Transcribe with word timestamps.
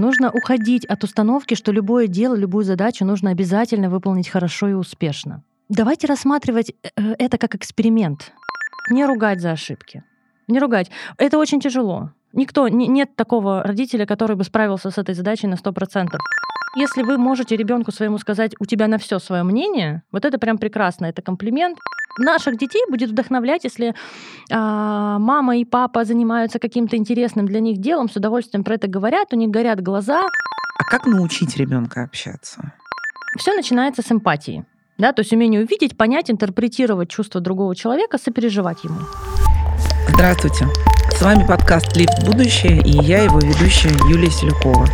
Нужно 0.00 0.30
уходить 0.30 0.86
от 0.86 1.04
установки, 1.04 1.54
что 1.54 1.72
любое 1.72 2.06
дело, 2.06 2.34
любую 2.34 2.64
задачу 2.64 3.04
нужно 3.04 3.32
обязательно 3.32 3.90
выполнить 3.90 4.30
хорошо 4.30 4.68
и 4.68 4.72
успешно. 4.72 5.42
Давайте 5.68 6.06
рассматривать 6.06 6.72
э, 6.82 7.14
это 7.18 7.36
как 7.36 7.54
эксперимент. 7.54 8.32
Не 8.90 9.04
ругать 9.04 9.42
за 9.42 9.50
ошибки. 9.50 10.02
Не 10.48 10.58
ругать. 10.58 10.90
Это 11.18 11.36
очень 11.36 11.60
тяжело. 11.60 12.12
Никто, 12.32 12.68
нет 12.68 13.14
такого 13.14 13.62
родителя, 13.62 14.06
который 14.06 14.36
бы 14.36 14.44
справился 14.44 14.90
с 14.90 14.96
этой 14.96 15.14
задачей 15.14 15.48
на 15.48 15.56
100%. 15.56 16.16
Если 16.76 17.02
вы 17.02 17.18
можете 17.18 17.56
ребенку 17.56 17.90
своему 17.90 18.18
сказать, 18.18 18.54
у 18.60 18.64
тебя 18.64 18.86
на 18.86 18.98
все 18.98 19.18
свое 19.18 19.42
мнение, 19.42 20.02
вот 20.12 20.24
это 20.24 20.38
прям 20.38 20.56
прекрасно, 20.56 21.06
это 21.06 21.20
комплимент. 21.20 21.78
Наших 22.18 22.58
детей 22.58 22.84
будет 22.88 23.10
вдохновлять, 23.10 23.64
если 23.64 23.94
а, 24.52 25.18
мама 25.18 25.56
и 25.56 25.64
папа 25.64 26.04
занимаются 26.04 26.60
каким-то 26.60 26.96
интересным 26.96 27.46
для 27.46 27.60
них 27.60 27.78
делом, 27.78 28.08
с 28.08 28.14
удовольствием 28.14 28.62
про 28.62 28.74
это 28.74 28.86
говорят, 28.86 29.32
у 29.32 29.36
них 29.36 29.50
горят 29.50 29.80
глаза. 29.80 30.22
А 30.78 30.84
как 30.84 31.06
научить 31.06 31.56
ребенка 31.56 32.04
общаться? 32.04 32.72
Все 33.36 33.52
начинается 33.54 34.02
с 34.02 34.12
эмпатии. 34.12 34.64
Да, 34.96 35.12
то 35.12 35.22
есть 35.22 35.32
умение 35.32 35.62
увидеть, 35.62 35.96
понять, 35.96 36.30
интерпретировать 36.30 37.08
чувства 37.08 37.40
другого 37.40 37.74
человека, 37.74 38.18
сопереживать 38.18 38.84
ему. 38.84 38.98
Здравствуйте. 40.08 40.68
С 41.16 41.22
вами 41.22 41.44
подкаст 41.46 41.96
«Лифт 41.96 42.22
в 42.22 42.26
будущее» 42.26 42.80
и 42.82 42.90
я, 42.90 43.22
его 43.22 43.38
ведущая 43.38 43.92
Юлия 44.08 44.30
Селюкова. 44.30 44.86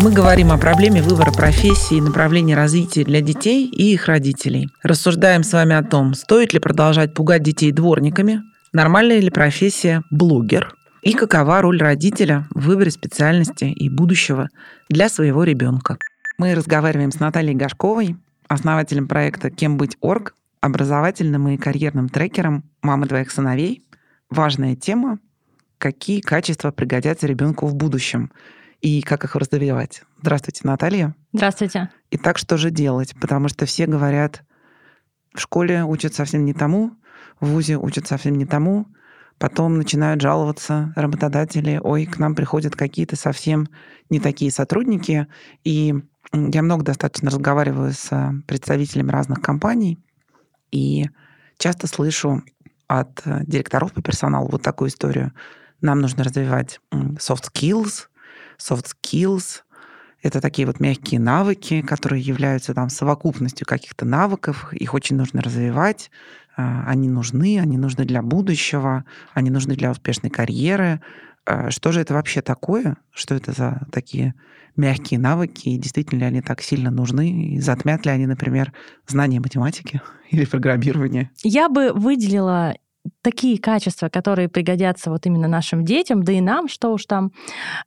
Мы 0.00 0.12
говорим 0.12 0.52
о 0.52 0.58
проблеме 0.58 1.02
выбора 1.02 1.32
профессии 1.32 1.96
и 1.96 2.00
направления 2.00 2.56
развития 2.56 3.04
для 3.04 3.20
детей 3.20 3.66
и 3.66 3.92
их 3.92 4.06
родителей. 4.06 4.68
Рассуждаем 4.82 5.42
с 5.42 5.52
вами 5.52 5.74
о 5.74 5.82
том, 5.82 6.14
стоит 6.14 6.52
ли 6.52 6.58
продолжать 6.58 7.14
пугать 7.14 7.42
детей 7.42 7.72
дворниками, 7.72 8.42
нормальная 8.72 9.20
ли 9.20 9.30
профессия 9.30 10.02
блогер 10.10 10.74
и 11.02 11.12
какова 11.12 11.60
роль 11.62 11.80
родителя 11.80 12.46
в 12.50 12.66
выборе 12.66 12.90
специальности 12.90 13.64
и 13.64 13.88
будущего 13.88 14.48
для 14.88 15.08
своего 15.08 15.44
ребенка. 15.44 15.98
Мы 16.38 16.54
разговариваем 16.54 17.12
с 17.12 17.20
Натальей 17.20 17.54
Гашковой, 17.54 18.16
основателем 18.48 19.08
проекта 19.08 19.50
«Кем 19.50 19.76
быть 19.76 19.96
орг», 20.00 20.34
образовательным 20.60 21.48
и 21.48 21.56
карьерным 21.56 22.08
трекером 22.08 22.64
мамы 22.82 23.06
двоих 23.06 23.30
сыновей. 23.30 23.82
Важная 24.30 24.76
тема– 24.76 25.18
какие 25.78 26.20
качества 26.20 26.70
пригодятся 26.70 27.26
ребенку 27.26 27.66
в 27.66 27.74
будущем 27.74 28.32
и 28.84 29.00
как 29.00 29.24
их 29.24 29.34
развивать. 29.34 30.02
Здравствуйте, 30.20 30.60
Наталья. 30.64 31.14
Здравствуйте. 31.32 31.88
Итак, 32.10 32.36
что 32.36 32.58
же 32.58 32.70
делать? 32.70 33.14
Потому 33.18 33.48
что 33.48 33.64
все 33.64 33.86
говорят, 33.86 34.44
в 35.34 35.40
школе 35.40 35.84
учат 35.84 36.12
совсем 36.14 36.44
не 36.44 36.52
тому, 36.52 36.92
в 37.40 37.46
ВУЗе 37.46 37.78
учат 37.78 38.06
совсем 38.06 38.36
не 38.36 38.44
тому, 38.44 38.86
потом 39.38 39.78
начинают 39.78 40.20
жаловаться 40.20 40.92
работодатели, 40.96 41.80
ой, 41.82 42.04
к 42.04 42.18
нам 42.18 42.34
приходят 42.34 42.76
какие-то 42.76 43.16
совсем 43.16 43.68
не 44.10 44.20
такие 44.20 44.50
сотрудники, 44.50 45.28
и 45.64 45.94
я 46.34 46.62
много 46.62 46.84
достаточно 46.84 47.30
разговариваю 47.30 47.92
с 47.92 48.34
представителями 48.46 49.10
разных 49.10 49.40
компаний 49.40 49.98
и 50.70 51.06
часто 51.56 51.86
слышу 51.86 52.42
от 52.86 53.22
э, 53.24 53.44
директоров 53.46 53.94
по 53.94 54.02
персоналу 54.02 54.50
вот 54.50 54.60
такую 54.60 54.90
историю. 54.90 55.32
Нам 55.80 56.02
нужно 56.02 56.22
развивать 56.22 56.80
soft 56.92 57.44
skills. 57.50 58.08
Soft 58.58 58.86
skills— 58.86 59.62
это 60.22 60.40
такие 60.40 60.66
вот 60.66 60.80
мягкие 60.80 61.20
навыки, 61.20 61.82
которые 61.82 62.22
являются 62.22 62.74
там 62.74 62.88
совокупностью 62.88 63.66
каких-то 63.66 64.04
навыков. 64.04 64.72
Их 64.72 64.94
очень 64.94 65.16
нужно 65.16 65.42
развивать. 65.42 66.10
Э, 66.56 66.82
они 66.86 67.08
нужны, 67.08 67.60
они 67.60 67.76
нужны 67.78 68.04
для 68.04 68.22
будущего, 68.22 69.04
они 69.34 69.50
нужны 69.50 69.76
для 69.76 69.90
успешной 69.90 70.30
карьеры. 70.30 71.00
Что 71.68 71.92
же 71.92 72.00
это 72.00 72.14
вообще 72.14 72.40
такое? 72.40 72.96
Что 73.12 73.34
это 73.34 73.52
за 73.52 73.86
такие 73.92 74.34
мягкие 74.76 75.20
навыки, 75.20 75.68
и 75.68 75.78
действительно 75.78 76.20
ли 76.20 76.24
они 76.26 76.40
так 76.40 76.60
сильно 76.60 76.90
нужны, 76.90 77.54
и 77.54 77.60
затмят 77.60 78.04
ли 78.06 78.12
они, 78.12 78.26
например, 78.26 78.72
знание 79.06 79.40
математики 79.40 80.00
или 80.30 80.44
программирования? 80.44 81.30
Я 81.42 81.68
бы 81.68 81.92
выделила 81.92 82.74
такие 83.22 83.58
качества, 83.58 84.08
которые 84.08 84.48
пригодятся 84.48 85.10
вот 85.10 85.26
именно 85.26 85.48
нашим 85.48 85.84
детям, 85.84 86.22
да 86.22 86.32
и 86.32 86.40
нам, 86.40 86.68
что 86.68 86.92
уж 86.92 87.06
там, 87.06 87.32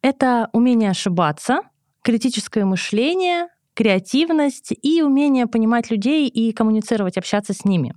это 0.02 0.50
умение 0.54 0.92
ошибаться, 0.92 1.62
критическое 2.02 2.66
мышление, 2.66 3.48
креативность 3.74 4.74
и 4.82 5.02
умение 5.02 5.48
понимать 5.48 5.92
людей 5.92 6.28
и 6.28 6.52
коммуницировать, 6.52 7.18
общаться 7.18 7.54
с 7.54 7.66
ними. 7.66 7.94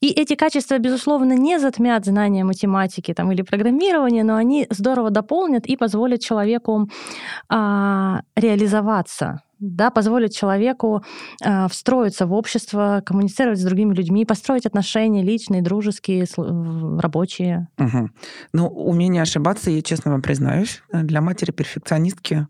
И 0.00 0.08
эти 0.08 0.34
качества, 0.34 0.78
безусловно, 0.78 1.34
не 1.34 1.58
затмят 1.58 2.04
знания 2.04 2.44
математики 2.44 3.12
там, 3.12 3.30
или 3.32 3.42
программирования, 3.42 4.24
но 4.24 4.36
они 4.36 4.66
здорово 4.70 5.10
дополнят 5.10 5.66
и 5.66 5.76
позволят 5.76 6.20
человеку 6.20 6.88
а, 7.48 8.20
реализоваться 8.36 9.42
да, 9.60 9.90
позволит 9.90 10.32
человеку 10.32 11.04
э, 11.44 11.68
встроиться 11.68 12.26
в 12.26 12.32
общество, 12.32 13.02
коммуницировать 13.04 13.60
с 13.60 13.64
другими 13.64 13.94
людьми, 13.94 14.24
построить 14.24 14.66
отношения 14.66 15.22
личные, 15.22 15.62
дружеские, 15.62 16.26
рабочие. 16.36 17.68
Угу. 17.78 18.10
Ну, 18.52 18.66
умение 18.66 19.22
ошибаться, 19.22 19.70
я 19.70 19.82
честно 19.82 20.12
вам 20.12 20.22
признаюсь, 20.22 20.82
для 20.92 21.20
матери-перфекционистки 21.20 22.46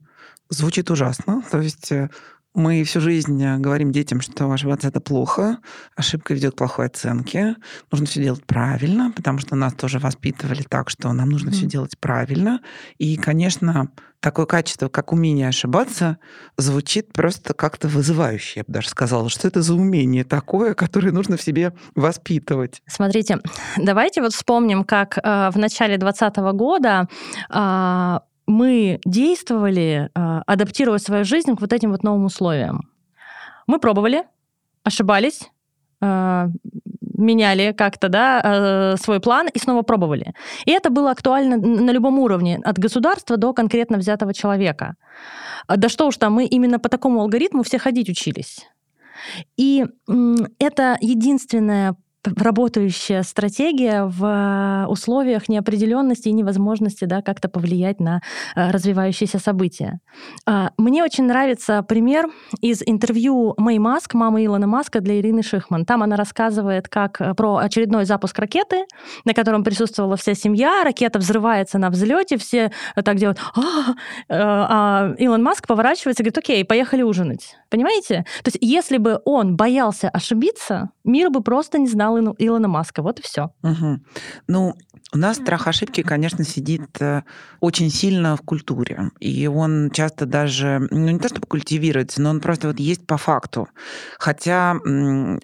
звучит 0.49 0.91
ужасно. 0.91 1.43
То 1.51 1.61
есть 1.61 1.91
э, 1.93 2.11
мы 2.55 2.83
всю 2.85 3.01
жизнь 3.01 3.43
э, 3.43 3.59
говорим 3.59 3.93
детям, 3.93 4.21
что 4.21 4.51
ошибаться 4.51 4.89
это 4.89 5.01
плохо, 5.01 5.59
ошибка 5.97 6.35
ведет 6.35 6.55
к 6.55 6.59
плохой 6.59 6.87
оценке, 6.87 7.57
нужно 7.91 8.07
все 8.07 8.23
делать 8.23 8.45
правильно, 8.45 9.13
потому 9.15 9.39
что 9.39 9.55
нас 9.55 9.75
тоже 9.75 9.99
воспитывали 9.99 10.63
так, 10.63 10.91
что 10.91 11.13
нам 11.13 11.29
нужно 11.29 11.51
mm. 11.51 11.53
все 11.53 11.67
делать 11.67 11.99
правильно. 11.99 12.61
И, 12.99 13.17
конечно, 13.17 13.91
такое 14.21 14.47
качество, 14.47 14.89
как 14.89 15.13
умение 15.13 15.49
ошибаться, 15.49 16.19
звучит 16.57 17.13
просто 17.13 17.55
как-то 17.55 17.89
вызывающе, 17.89 18.61
я 18.61 18.65
бы 18.65 18.73
даже 18.73 18.89
сказала. 18.89 19.29
Что 19.29 19.49
это 19.49 19.63
за 19.63 19.75
умение 19.75 20.25
такое, 20.25 20.75
которое 20.75 21.13
нужно 21.13 21.37
в 21.37 21.43
себе 21.43 21.73
воспитывать? 21.95 22.83
Смотрите, 22.87 23.39
давайте 23.77 24.21
вот 24.21 24.35
вспомним, 24.35 24.85
как 24.85 25.19
э, 25.19 25.51
в 25.51 25.57
начале 25.57 25.97
2020 25.99 26.37
года 26.55 27.09
э, 27.49 28.19
мы 28.51 29.01
действовали, 29.05 30.11
а, 30.15 30.43
адаптируя 30.47 30.99
свою 30.99 31.25
жизнь 31.25 31.55
к 31.57 31.61
вот 31.61 31.73
этим 31.73 31.91
вот 31.93 32.03
новым 32.03 32.25
условиям. 32.25 32.91
Мы 33.67 33.79
пробовали, 33.79 34.25
ошибались, 34.83 35.51
а, 36.01 36.49
меняли 37.01 37.73
как-то 37.73 38.09
да, 38.09 38.41
а, 38.43 38.97
свой 38.97 39.21
план 39.21 39.49
и 39.49 39.59
снова 39.59 39.83
пробовали. 39.83 40.35
И 40.65 40.73
это 40.73 40.91
было 40.91 41.11
актуально 41.11 41.57
на 41.57 41.91
любом 41.93 42.19
уровне, 42.19 42.61
от 42.65 42.79
государства 42.79 43.37
до 43.37 43.53
конкретно 43.53 43.99
взятого 43.99 44.35
человека. 44.35 44.97
Да 45.69 45.89
что 45.89 46.09
уж 46.09 46.17
там, 46.17 46.33
мы 46.33 46.47
именно 46.47 46.79
по 46.79 46.89
такому 46.89 47.21
алгоритму 47.21 47.63
все 47.63 47.79
ходить 47.79 48.09
учились. 48.09 48.67
И 49.57 49.85
это 50.59 50.97
единственная 51.01 51.95
работающая 52.25 53.23
стратегия 53.23 54.05
в 54.05 54.25
э, 54.25 54.87
условиях 54.87 55.49
неопределенности 55.49 56.29
и 56.29 56.33
невозможности 56.33 57.05
да, 57.07 57.23
как-то 57.23 57.49
повлиять 57.49 58.01
на 58.01 58.21
э, 58.55 58.71
развивающиеся 58.71 59.39
события. 59.39 60.01
А, 60.47 60.71
мне 60.77 61.03
очень 61.03 61.25
нравится 61.25 61.83
пример 61.83 62.27
из 62.61 62.83
интервью 62.85 63.55
Мэй 63.57 63.79
Маск, 63.79 64.15
мамы 64.15 64.45
Илона 64.45 64.67
Маска 64.67 65.01
для 65.01 65.19
Ирины 65.19 65.43
Шихман. 65.43 65.87
Там 65.87 66.03
она 66.03 66.17
рассказывает 66.17 66.89
как 66.89 67.21
э, 67.21 67.35
про 67.35 67.57
очередной 67.57 68.05
запуск 68.05 68.39
ракеты, 68.39 68.85
на 69.25 69.33
котором 69.33 69.65
присутствовала 69.65 70.17
вся 70.17 70.35
семья, 70.35 70.83
ракета 70.85 71.19
взрывается 71.19 71.79
на 71.79 71.91
взлете, 71.91 72.37
все 72.37 72.71
так 73.03 73.17
делают, 73.17 73.39
а, 73.55 73.95
а 74.29 75.15
Илон 75.19 75.43
Маск 75.43 75.67
поворачивается 75.67 76.23
и 76.23 76.25
говорит, 76.25 76.39
окей, 76.39 76.65
поехали 76.65 77.03
ужинать. 77.03 77.57
Понимаете? 77.71 78.25
То 78.43 78.49
есть 78.49 78.59
если 78.61 78.99
бы 78.99 79.21
он 79.25 79.57
боялся 79.57 80.09
ошибиться, 80.09 80.91
мир 81.05 81.31
бы 81.31 81.43
просто 81.43 81.79
не 81.79 81.87
знал 81.87 82.10
Илона 82.19 82.69
Маска. 82.69 83.03
Вот 83.03 83.21
и 83.21 83.23
все. 83.23 83.51
Угу. 83.63 84.01
Ну, 84.49 84.75
у 85.13 85.19
нас 85.19 85.37
страх 85.37 85.67
ошибки, 85.67 86.03
конечно, 86.03 86.45
сидит 86.45 87.01
э, 87.01 87.23
очень 87.61 87.91
сильно 87.91 88.37
в 88.37 88.43
культуре. 88.43 89.11
И 89.19 89.47
он 89.47 89.91
часто 89.91 90.27
даже, 90.27 90.87
ну 90.91 91.09
не 91.11 91.19
то 91.19 91.29
чтобы 91.29 91.47
культивируется, 91.47 92.23
но 92.23 92.31
он 92.31 92.41
просто 92.41 92.69
вот 92.69 92.79
есть 92.79 93.07
по 93.07 93.17
факту. 93.17 93.69
Хотя 94.19 94.77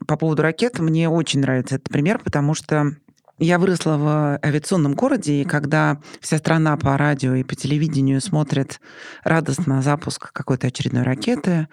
по 0.07 0.17
поводу 0.17 0.43
ракет 0.43 0.79
мне 0.79 1.09
очень 1.09 1.41
нравится 1.41 1.77
этот 1.77 1.89
пример, 1.89 2.21
потому 2.23 2.55
что 2.55 2.93
я 3.39 3.59
выросла 3.59 3.97
в 3.97 4.39
авиационном 4.43 4.95
городе, 4.95 5.43
и 5.43 5.45
когда 5.45 6.01
вся 6.21 6.39
страна 6.39 6.77
по 6.77 6.97
радио 6.97 7.35
и 7.35 7.43
по 7.43 7.55
телевидению 7.55 8.21
смотрит 8.21 8.81
радостно 9.25 9.83
запуск 9.83 10.33
какой-то 10.33 10.69
очередной 10.69 11.03
ракеты, 11.03 11.69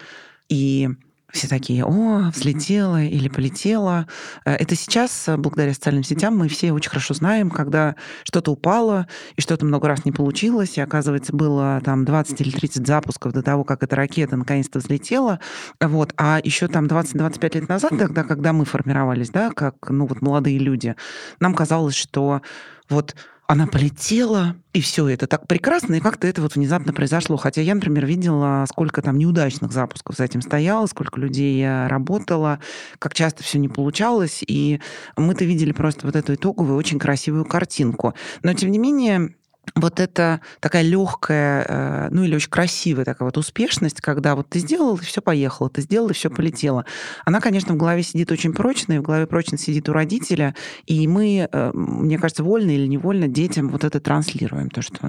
и 0.50 0.90
все 1.34 1.48
такие, 1.48 1.84
о, 1.84 2.30
взлетела 2.30 3.04
или 3.04 3.28
полетела. 3.28 4.08
Э, 4.46 4.54
это 4.54 4.76
сейчас, 4.76 5.28
э, 5.28 5.36
благодаря 5.36 5.74
социальным 5.74 6.04
сетям, 6.04 6.38
мы 6.38 6.48
все 6.48 6.72
очень 6.72 6.92
хорошо 6.92 7.16
знаем, 7.16 7.50
когда 7.50 7.96
что-то 8.24 8.52
упало, 8.52 9.08
и 9.36 9.42
что-то 9.42 9.66
много 9.66 9.88
раз 9.88 10.06
не 10.06 10.12
получилось, 10.12 10.78
и, 10.78 10.82
оказывается, 10.82 11.36
было 11.36 11.82
там 11.84 12.06
20 12.06 12.40
или 12.40 12.52
30 12.52 12.86
запусков 12.86 13.34
до 13.34 13.42
того, 13.42 13.64
как 13.64 13.82
эта 13.82 13.96
ракета 13.96 14.38
наконец-то 14.38 14.78
взлетела. 14.78 15.40
Вот. 15.82 16.14
А 16.18 16.40
еще 16.44 16.68
там 16.68 16.86
20-25 16.86 17.56
лет 17.56 17.68
назад, 17.68 17.92
тогда, 17.98 18.24
когда 18.24 18.54
мы 18.54 18.66
формировались, 18.66 19.32
да, 19.32 19.50
как, 19.50 19.90
ну, 19.90 20.06
вот 20.06 20.22
молодые 20.22 20.60
люди, 20.60 20.96
нам 21.40 21.56
казалось, 21.56 21.96
что 21.96 22.44
вот 22.90 23.16
она 23.46 23.68
полетела, 23.68 24.56
и 24.72 24.82
все 24.82 25.08
это 25.10 25.28
так 25.28 25.48
прекрасно, 25.48 25.96
и 25.96 26.00
как-то 26.00 26.28
это 26.28 26.42
вот 26.42 26.56
внезапно 26.56 26.94
произошло. 26.94 27.38
Хотя 27.38 27.62
я, 27.62 27.76
например, 27.76 28.06
видела, 28.06 28.66
сколько 28.70 29.02
там 29.02 29.18
неудачных 29.18 29.72
запусков 29.72 30.16
за 30.16 30.24
этим 30.24 30.42
стояло, 30.42 30.86
сколько 30.88 31.20
людей 31.20 31.68
работало, 31.88 32.60
как 33.00 33.14
часто 33.14 33.44
все 33.44 33.60
не 33.60 33.70
получалось, 33.70 34.44
и 34.48 34.80
мы-то 35.18 35.46
видели 35.46 35.72
просто 35.72 36.08
вот 36.08 36.16
эту 36.16 36.36
итоговую, 36.36 36.78
очень 36.78 37.00
красивую 37.00 37.46
картинку. 37.46 38.14
Но, 38.42 38.54
тем 38.54 38.72
не 38.72 38.80
менее, 38.80 39.36
вот 39.76 40.00
это 40.00 40.42
такая 40.60 40.84
легкая, 40.84 41.66
э, 41.68 42.08
ну 42.12 42.24
или 42.24 42.36
очень 42.36 42.50
красивая 42.50 43.06
такая 43.06 43.26
вот 43.28 43.38
успешность, 43.38 44.02
когда 44.02 44.36
вот 44.36 44.50
ты 44.50 44.60
сделал, 44.60 44.98
и 44.98 45.02
все 45.02 45.22
поехало, 45.22 45.70
ты 45.70 45.82
сделал, 45.82 46.10
и 46.10 46.14
все 46.14 46.30
полетело. 46.30 46.86
Она, 47.26 47.40
конечно, 47.40 47.74
в 47.74 47.78
голове 47.78 48.04
сидит 48.04 48.32
очень 48.32 48.54
прочно, 48.54 48.94
и 48.94 48.98
в 49.00 49.04
голове 49.04 49.26
прочно 49.26 49.58
сидит 49.58 49.88
у 49.90 49.94
родителя, 49.94 50.56
и 50.86 51.08
мы, 51.08 51.48
э, 51.52 51.72
мне 51.74 52.18
кажется, 52.18 52.44
вольно 52.44 52.72
или 52.72 52.88
невольно 52.88 53.28
детям 53.28 53.70
вот 53.70 53.84
это 53.84 54.00
транслируем, 54.00 54.70
то, 54.70 54.82
что 54.82 55.00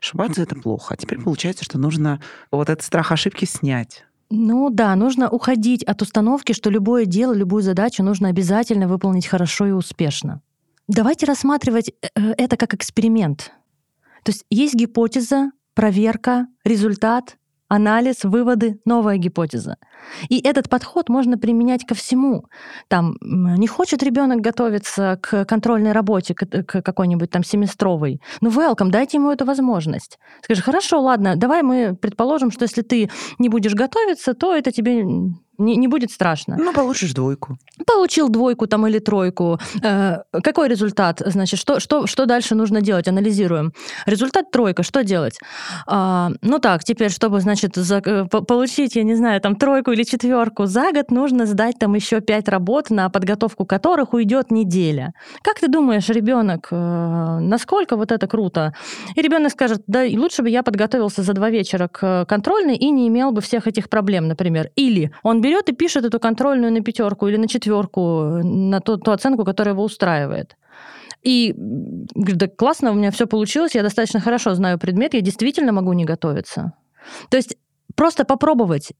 ошибаться 0.00 0.42
это 0.42 0.56
плохо. 0.56 0.94
А 0.94 0.96
теперь 0.96 1.20
получается, 1.20 1.64
что 1.64 1.78
нужно 1.78 2.20
вот 2.50 2.70
этот 2.70 2.84
страх 2.84 3.12
ошибки 3.12 3.44
снять. 3.44 4.04
Ну 4.30 4.68
да, 4.70 4.94
нужно 4.94 5.30
уходить 5.30 5.82
от 5.84 6.02
установки, 6.02 6.52
что 6.52 6.70
любое 6.70 7.06
дело, 7.06 7.32
любую 7.32 7.62
задачу 7.62 8.02
нужно 8.02 8.28
обязательно 8.28 8.86
выполнить 8.86 9.26
хорошо 9.26 9.66
и 9.66 9.70
успешно. 9.70 10.42
Давайте 10.86 11.26
рассматривать 11.26 11.90
э, 11.90 12.32
это 12.36 12.56
как 12.56 12.74
эксперимент. 12.74 13.52
То 14.24 14.32
есть 14.32 14.44
есть 14.50 14.74
гипотеза, 14.74 15.50
проверка, 15.74 16.46
результат, 16.64 17.36
анализ, 17.68 18.24
выводы, 18.24 18.80
новая 18.84 19.18
гипотеза. 19.18 19.76
И 20.28 20.40
этот 20.40 20.68
подход 20.68 21.08
можно 21.08 21.36
применять 21.38 21.84
ко 21.86 21.94
всему. 21.94 22.46
Там 22.88 23.16
не 23.20 23.66
хочет 23.66 24.02
ребенок 24.02 24.40
готовиться 24.40 25.18
к 25.22 25.44
контрольной 25.44 25.92
работе, 25.92 26.34
к, 26.34 26.82
какой-нибудь 26.82 27.30
там 27.30 27.44
семестровой. 27.44 28.20
Ну, 28.40 28.50
welcome, 28.50 28.90
дайте 28.90 29.18
ему 29.18 29.30
эту 29.30 29.44
возможность. 29.44 30.18
Скажи, 30.42 30.62
хорошо, 30.62 31.00
ладно, 31.00 31.36
давай 31.36 31.62
мы 31.62 31.94
предположим, 31.94 32.50
что 32.50 32.64
если 32.64 32.82
ты 32.82 33.10
не 33.38 33.48
будешь 33.48 33.74
готовиться, 33.74 34.34
то 34.34 34.54
это 34.54 34.72
тебе 34.72 35.04
не, 35.58 35.76
не 35.76 35.88
будет 35.88 36.10
страшно. 36.10 36.56
Ну, 36.56 36.72
получишь 36.72 37.12
двойку. 37.12 37.58
Получил 37.86 38.28
двойку 38.28 38.66
там 38.66 38.86
или 38.86 39.00
тройку. 39.00 39.58
Э, 39.82 40.22
какой 40.44 40.68
результат? 40.68 41.20
Значит, 41.24 41.58
что, 41.58 41.80
что, 41.80 42.06
что 42.06 42.26
дальше 42.26 42.54
нужно 42.54 42.80
делать? 42.80 43.08
Анализируем. 43.08 43.72
Результат 44.06 44.50
тройка. 44.50 44.82
Что 44.82 45.02
делать? 45.02 45.38
А, 45.86 46.30
ну 46.42 46.58
так, 46.58 46.84
теперь, 46.84 47.10
чтобы, 47.10 47.40
значит, 47.40 47.74
за, 47.74 47.96
э, 47.96 48.24
получить, 48.26 48.96
я 48.96 49.02
не 49.02 49.16
знаю, 49.16 49.40
там 49.40 49.56
тройку 49.56 49.90
или 49.90 50.04
четверку 50.04 50.66
за 50.66 50.92
год, 50.92 51.10
нужно 51.10 51.46
сдать 51.46 51.78
там 51.78 51.94
еще 51.94 52.20
пять 52.20 52.48
работ, 52.48 52.90
на 52.90 53.08
подготовку 53.10 53.64
которых 53.66 54.14
уйдет 54.14 54.50
неделя. 54.50 55.12
Как 55.42 55.58
ты 55.58 55.68
думаешь, 55.68 56.08
ребенок, 56.08 56.68
э, 56.70 57.38
насколько 57.40 57.96
вот 57.96 58.12
это 58.12 58.28
круто? 58.28 58.74
И 59.16 59.22
ребенок 59.22 59.50
скажет, 59.52 59.82
да, 59.88 60.04
лучше 60.12 60.42
бы 60.42 60.50
я 60.50 60.62
подготовился 60.62 61.22
за 61.22 61.32
два 61.32 61.50
вечера 61.50 61.88
к 61.88 62.26
контрольной 62.26 62.76
и 62.76 62.90
не 62.90 63.08
имел 63.08 63.32
бы 63.32 63.40
всех 63.40 63.66
этих 63.66 63.88
проблем, 63.88 64.28
например. 64.28 64.70
Или 64.76 65.10
он 65.22 65.40
берет 65.48 65.68
и 65.68 65.72
пишет 65.72 66.04
эту 66.04 66.20
контрольную 66.20 66.72
на 66.72 66.80
пятерку 66.80 67.28
или 67.28 67.36
на 67.36 67.48
четверку, 67.48 68.40
на 68.42 68.80
ту, 68.80 68.96
ту 68.96 69.10
оценку, 69.10 69.44
которая 69.44 69.74
его 69.74 69.84
устраивает. 69.84 70.56
И 71.22 71.54
говорит, 71.56 72.36
да 72.36 72.48
классно, 72.48 72.90
у 72.90 72.94
меня 72.94 73.10
все 73.10 73.26
получилось, 73.26 73.74
я 73.74 73.82
достаточно 73.82 74.20
хорошо 74.20 74.54
знаю 74.54 74.78
предмет, 74.78 75.14
я 75.14 75.20
действительно 75.20 75.72
могу 75.72 75.92
не 75.94 76.04
готовиться. 76.04 76.72
То 77.30 77.36
есть 77.36 77.56
просто 77.94 78.24
попробовать 78.24 78.92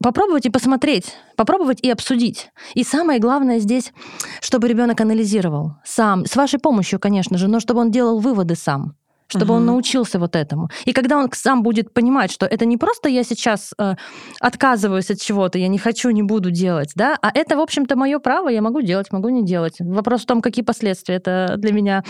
попробовать 0.00 0.46
и 0.46 0.50
посмотреть, 0.50 1.16
попробовать 1.36 1.80
и 1.82 1.90
обсудить. 1.90 2.50
И 2.74 2.84
самое 2.84 3.18
главное 3.18 3.58
здесь, 3.58 3.92
чтобы 4.40 4.68
ребенок 4.68 5.00
анализировал 5.00 5.72
сам, 5.84 6.24
с 6.24 6.36
вашей 6.36 6.60
помощью, 6.60 7.00
конечно 7.00 7.36
же, 7.36 7.48
но 7.48 7.58
чтобы 7.58 7.80
он 7.80 7.90
делал 7.90 8.20
выводы 8.20 8.54
сам 8.54 8.94
чтобы 9.28 9.52
угу. 9.52 9.54
он 9.54 9.66
научился 9.66 10.18
вот 10.18 10.34
этому. 10.36 10.68
И 10.84 10.92
когда 10.92 11.18
он 11.18 11.30
сам 11.32 11.62
будет 11.62 11.92
понимать, 11.92 12.32
что 12.32 12.46
это 12.46 12.64
не 12.66 12.76
просто 12.76 13.08
я 13.08 13.24
сейчас 13.24 13.74
э, 13.78 13.94
отказываюсь 14.40 15.10
от 15.10 15.20
чего-то, 15.20 15.58
я 15.58 15.68
не 15.68 15.78
хочу, 15.78 16.10
не 16.10 16.22
буду 16.22 16.50
делать, 16.50 16.92
да, 16.94 17.16
а 17.22 17.30
это, 17.34 17.56
в 17.56 17.60
общем-то, 17.60 17.96
мое 17.96 18.18
право, 18.18 18.48
я 18.48 18.62
могу 18.62 18.80
делать, 18.80 19.12
могу 19.12 19.28
не 19.28 19.44
делать. 19.44 19.76
Вопрос 19.80 20.22
в 20.22 20.26
том, 20.26 20.40
какие 20.40 20.64
последствия 20.64 21.16
это 21.16 21.54
для 21.58 21.72
меня, 21.72 22.02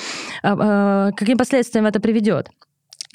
э, 0.42 0.48
э, 0.48 1.10
каким 1.16 1.38
последствиям 1.38 1.86
это 1.86 2.00
приведет. 2.00 2.48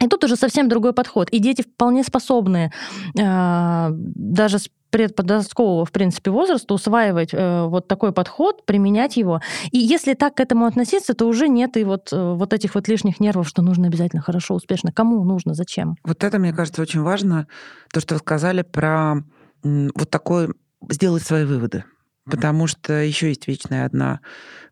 И 0.04 0.08
тут 0.08 0.24
уже 0.24 0.36
совсем 0.36 0.68
другой 0.68 0.94
подход. 0.94 1.30
И 1.30 1.40
дети 1.40 1.62
вполне 1.62 2.04
способны 2.04 2.72
э, 3.18 3.88
даже 3.92 4.60
с 4.60 4.70
предподросткового, 4.90 5.86
в 5.86 5.92
принципе, 5.92 6.30
возраста 6.30 6.74
усваивать 6.74 7.34
э, 7.34 7.66
вот 7.66 7.88
такой 7.88 8.12
подход, 8.12 8.64
применять 8.66 9.18
его. 9.18 9.42
И 9.72 9.80
если 9.80 10.14
так 10.14 10.36
к 10.36 10.40
этому 10.40 10.66
относиться, 10.66 11.16
то 11.16 11.26
уже 11.26 11.48
нет 11.48 11.78
и 11.78 11.84
вот, 11.84 12.14
э, 12.14 12.34
вот 12.34 12.54
этих 12.54 12.76
вот 12.76 12.88
лишних 12.88 13.20
нервов, 13.20 13.48
что 13.48 13.64
нужно 13.64 13.88
обязательно 13.88 14.22
хорошо, 14.22 14.54
успешно. 14.54 14.92
Кому 14.92 15.24
нужно, 15.24 15.56
зачем? 15.56 15.96
Вот 16.04 16.24
это, 16.24 16.38
мне 16.38 16.54
кажется, 16.54 16.82
очень 16.82 17.02
важно, 17.02 17.48
то, 17.92 18.02
что 18.02 18.16
вы 18.16 18.20
сказали 18.20 18.62
про 18.62 19.24
вот 19.64 20.10
такой 20.10 20.54
сделать 20.90 21.24
свои 21.24 21.46
выводы. 21.46 21.86
Потому 22.26 22.68
что 22.68 22.94
еще 22.94 23.28
есть 23.28 23.50
вечная 23.50 23.86
одна 23.86 24.22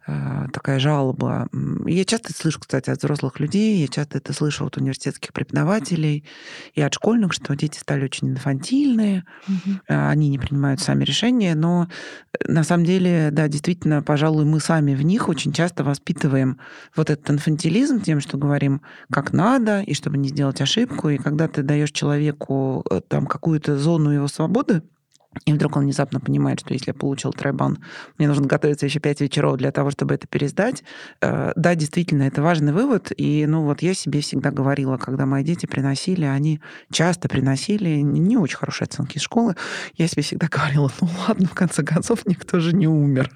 э, 0.08 0.48
такая 0.54 0.80
жалоба. 0.80 1.50
Я 1.86 2.06
часто 2.06 2.30
это 2.30 2.40
слышу, 2.40 2.62
кстати, 2.62 2.90
от 2.90 3.00
взрослых 3.00 3.42
людей, 3.42 3.82
я 3.82 3.90
часто 3.90 4.20
это 4.20 4.32
слышу 4.32 4.66
от 4.66 4.78
университетских 4.78 5.34
преподавателей 5.34 6.24
и 6.76 6.82
от 6.82 6.94
школьных, 6.94 7.34
что 7.34 7.54
дети 7.58 7.78
стали 7.78 8.06
очень 8.06 8.30
инфантильные, 8.30 9.26
угу. 9.50 9.80
они 9.88 10.30
не 10.30 10.40
принимают 10.40 10.80
сами 10.80 11.04
решения, 11.04 11.54
но 11.54 11.90
э, 12.32 12.50
на 12.50 12.64
самом 12.64 12.86
деле, 12.86 13.32
да, 13.34 13.50
действительно, 13.50 14.02
пожалуй, 14.02 14.46
мы 14.46 14.62
сами 14.62 14.96
в 14.96 15.02
них 15.02 15.28
очень 15.28 15.52
часто 15.52 15.84
воспитываем 15.84 16.58
вот 16.96 17.10
этот 17.10 17.30
инфантилизм 17.32 18.00
тем, 18.00 18.22
что 18.22 18.38
говорим, 18.38 18.82
как 19.12 19.34
надо, 19.34 19.82
и 19.82 19.94
чтобы 19.94 20.18
не 20.18 20.30
сделать 20.30 20.62
ошибку, 20.62 21.10
и 21.10 21.18
когда 21.18 21.50
ты 21.50 21.64
даешь 21.64 21.92
человеку 21.92 22.86
э, 22.90 23.02
там 23.06 23.26
какую-то 23.26 23.78
зону 23.78 24.12
его 24.12 24.30
свободы, 24.30 24.84
и 25.46 25.54
вдруг 25.54 25.78
он 25.78 25.84
внезапно 25.84 26.20
понимает, 26.20 26.60
что 26.60 26.74
если 26.74 26.90
я 26.90 26.94
получил 26.94 27.32
тройбан, 27.32 27.80
мне 28.18 28.28
нужно 28.28 28.48
готовиться 28.48 28.86
еще 28.86 29.00
пять 29.00 29.22
вечеров 29.22 29.58
для 29.58 29.72
того, 29.72 29.90
чтобы 29.90 30.14
это 30.14 30.28
пересдать. 30.28 30.84
Э, 31.22 31.54
да, 31.56 31.74
действительно, 31.76 32.24
это 32.24 32.42
важный 32.42 32.74
вывод. 32.74 33.12
И 33.16 33.46
ну 33.48 33.64
вот 33.64 33.82
я 33.82 33.94
себе 33.94 34.20
всегда 34.20 34.52
говорила, 34.52 34.98
когда 34.98 35.26
мои 35.26 35.44
дети 35.44 35.66
приносили, 35.66 36.26
они 36.26 36.60
часто 36.92 37.30
приносили 37.30 38.02
не 38.02 38.36
очень 38.36 38.58
хорошие 38.58 38.88
оценки 38.88 39.18
из 39.18 39.22
школы, 39.22 39.56
я 39.96 40.08
себе 40.08 40.22
всегда 40.22 40.48
говорила, 40.52 40.92
ну 41.00 41.08
ладно, 41.28 41.48
в 41.48 41.54
конце 41.54 41.84
концов, 41.84 42.26
никто 42.26 42.60
же 42.60 42.76
не 42.76 42.88
умер. 42.88 43.32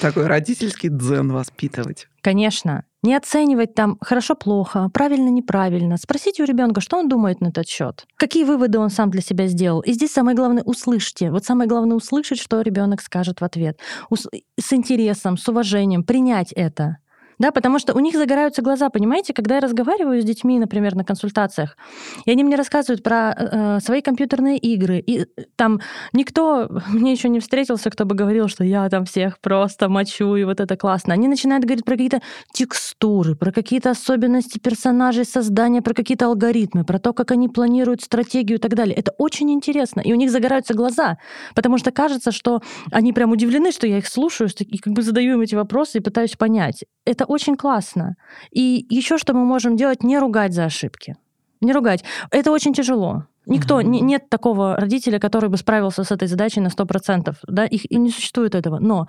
Такой 0.00 0.26
родительский 0.26 0.88
дзен 0.88 1.32
воспитывать. 1.32 2.08
Конечно. 2.22 2.84
Не 3.04 3.14
оценивать 3.16 3.74
там 3.74 3.98
хорошо-плохо, 4.00 4.88
правильно-неправильно. 4.88 5.98
Спросите 5.98 6.42
у 6.42 6.46
ребенка, 6.46 6.80
что 6.80 6.96
он 6.96 7.06
думает 7.06 7.42
на 7.42 7.48
этот 7.48 7.68
счет. 7.68 8.06
Какие 8.16 8.44
выводы 8.44 8.78
он 8.78 8.88
сам 8.88 9.10
для 9.10 9.20
себя 9.20 9.46
сделал. 9.46 9.82
И 9.82 9.92
здесь 9.92 10.10
самое 10.10 10.34
главное 10.34 10.62
услышьте. 10.62 11.30
Вот 11.30 11.44
самое 11.44 11.68
главное 11.68 11.98
услышать, 11.98 12.40
что 12.40 12.62
ребенок 12.62 13.02
скажет 13.02 13.42
в 13.42 13.44
ответ. 13.44 13.78
С 14.10 14.72
интересом, 14.72 15.36
с 15.36 15.46
уважением, 15.46 16.02
принять 16.02 16.50
это 16.52 16.96
да, 17.44 17.52
потому 17.52 17.78
что 17.78 17.92
у 17.92 18.00
них 18.00 18.14
загораются 18.16 18.62
глаза, 18.62 18.88
понимаете, 18.88 19.34
когда 19.34 19.56
я 19.56 19.60
разговариваю 19.60 20.22
с 20.22 20.24
детьми, 20.24 20.58
например, 20.58 20.94
на 20.94 21.04
консультациях, 21.04 21.76
и 22.24 22.30
они 22.30 22.42
мне 22.42 22.56
рассказывают 22.56 23.02
про 23.02 23.34
э, 23.36 23.80
свои 23.80 24.00
компьютерные 24.00 24.56
игры, 24.56 24.98
и 24.98 25.20
э, 25.20 25.26
там 25.56 25.80
никто 26.14 26.70
мне 26.88 27.12
еще 27.12 27.28
не 27.28 27.40
встретился, 27.40 27.90
кто 27.90 28.06
бы 28.06 28.14
говорил, 28.14 28.48
что 28.48 28.64
я 28.64 28.88
там 28.88 29.04
всех 29.04 29.38
просто 29.40 29.90
мочу, 29.90 30.36
и 30.36 30.44
вот 30.44 30.58
это 30.58 30.74
классно. 30.78 31.12
Они 31.12 31.28
начинают 31.28 31.66
говорить 31.66 31.84
про 31.84 31.92
какие-то 31.92 32.22
текстуры, 32.54 33.34
про 33.34 33.52
какие-то 33.52 33.90
особенности 33.90 34.58
персонажей 34.58 35.26
создания, 35.26 35.82
про 35.82 35.92
какие-то 35.92 36.24
алгоритмы, 36.24 36.84
про 36.84 36.98
то, 36.98 37.12
как 37.12 37.30
они 37.30 37.50
планируют 37.50 38.00
стратегию 38.00 38.56
и 38.56 38.60
так 38.60 38.74
далее. 38.74 38.96
Это 38.96 39.12
очень 39.18 39.50
интересно, 39.50 40.00
и 40.00 40.14
у 40.14 40.16
них 40.16 40.30
загораются 40.30 40.72
глаза, 40.72 41.18
потому 41.54 41.76
что 41.76 41.90
кажется, 41.90 42.32
что 42.32 42.62
они 42.90 43.12
прям 43.12 43.32
удивлены, 43.32 43.70
что 43.70 43.86
я 43.86 43.98
их 43.98 44.06
слушаю, 44.06 44.48
и 44.58 44.78
как 44.78 44.94
бы 44.94 45.02
задаю 45.02 45.34
им 45.34 45.42
эти 45.42 45.54
вопросы 45.54 45.98
и 45.98 46.00
пытаюсь 46.00 46.36
понять. 46.36 46.84
Это 47.04 47.26
очень 47.34 47.56
классно. 47.56 48.16
И 48.50 48.86
еще 48.88 49.18
что 49.18 49.34
мы 49.34 49.44
можем 49.44 49.76
делать, 49.76 50.02
не 50.02 50.18
ругать 50.18 50.54
за 50.54 50.64
ошибки. 50.64 51.16
Не 51.60 51.72
ругать. 51.72 52.04
Это 52.30 52.52
очень 52.52 52.72
тяжело. 52.72 53.24
Никто, 53.46 53.80
mm-hmm. 53.80 53.86
не, 53.86 54.00
нет 54.00 54.30
такого 54.30 54.76
родителя, 54.76 55.18
который 55.18 55.50
бы 55.50 55.58
справился 55.58 56.02
с 56.02 56.10
этой 56.10 56.28
задачей 56.28 56.60
на 56.60 56.68
100%. 56.68 57.34
Да? 57.46 57.66
Их, 57.66 57.90
и 57.90 57.96
не 57.96 58.10
существует 58.10 58.54
этого. 58.54 58.78
Но 58.78 59.06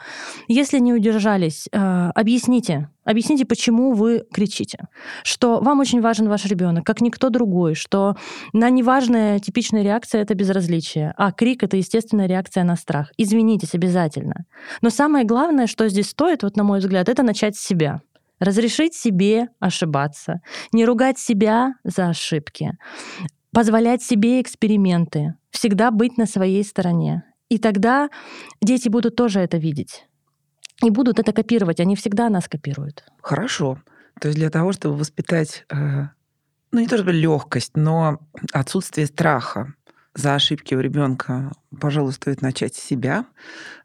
если 0.47 0.79
не 0.79 0.93
удержались, 0.93 1.67
э, 1.71 2.11
объясните. 2.13 2.89
Объясните, 3.05 3.45
почему 3.45 3.93
вы 3.93 4.23
кричите. 4.33 4.87
Что 5.23 5.59
вам 5.61 5.79
очень 5.79 6.01
важен 6.01 6.27
ваш 6.27 6.45
ребенок, 6.45 6.85
как 6.85 7.01
никто 7.01 7.29
другой. 7.29 7.75
Что 7.75 8.15
на 8.51 8.69
неважная 8.69 9.39
типичная 9.39 9.83
реакция— 9.83 10.21
это 10.23 10.35
безразличие. 10.35 11.13
А 11.17 11.31
крик— 11.31 11.63
это 11.63 11.77
естественная 11.77 12.27
реакция 12.27 12.63
на 12.63 12.75
страх. 12.75 13.11
Извинитесь 13.17 13.73
обязательно. 13.73 14.45
Но 14.81 14.89
самое 14.89 15.25
главное, 15.25 15.67
что 15.67 15.87
здесь 15.87 16.09
стоит, 16.09 16.43
вот 16.43 16.57
на 16.57 16.63
мой 16.63 16.79
взгляд, 16.79 17.07
это 17.07 17.23
начать 17.23 17.55
с 17.55 17.65
себя. 17.65 18.01
Разрешить 18.45 18.93
себе 18.93 19.47
ошибаться, 19.59 20.41
не 20.71 20.85
ругать 20.85 21.17
себя 21.17 21.73
за 21.83 22.09
ошибки, 22.09 22.77
позволять 23.51 24.03
себе 24.03 24.39
эксперименты, 24.39 25.33
всегда 25.49 25.89
быть 25.89 26.17
на 26.19 26.27
своей 26.27 26.63
стороне. 26.63 27.23
И 27.49 27.57
тогда 27.57 28.09
дети 28.61 28.87
будут 28.87 29.15
тоже 29.15 29.39
это 29.39 29.57
видеть. 29.57 30.05
И 30.83 30.91
будут 30.91 31.17
это 31.17 31.33
копировать. 31.33 31.79
Они 31.79 31.95
всегда 31.95 32.29
нас 32.29 32.47
копируют. 32.47 33.03
Хорошо. 33.19 33.79
То 34.21 34.27
есть 34.27 34.37
для 34.37 34.51
того, 34.51 34.73
чтобы 34.73 34.97
воспитать, 34.97 35.65
э, 35.71 36.03
ну 36.71 36.79
не 36.79 36.87
то 36.87 36.97
чтобы 36.97 37.13
легкость, 37.13 37.75
но 37.75 38.19
отсутствие 38.53 39.07
страха 39.07 39.73
за 40.13 40.35
ошибки 40.35 40.75
у 40.75 40.79
ребенка, 40.79 41.51
пожалуй, 41.75 42.13
стоит 42.13 42.41
начать 42.41 42.75
с 42.75 42.83
себя. 42.83 43.25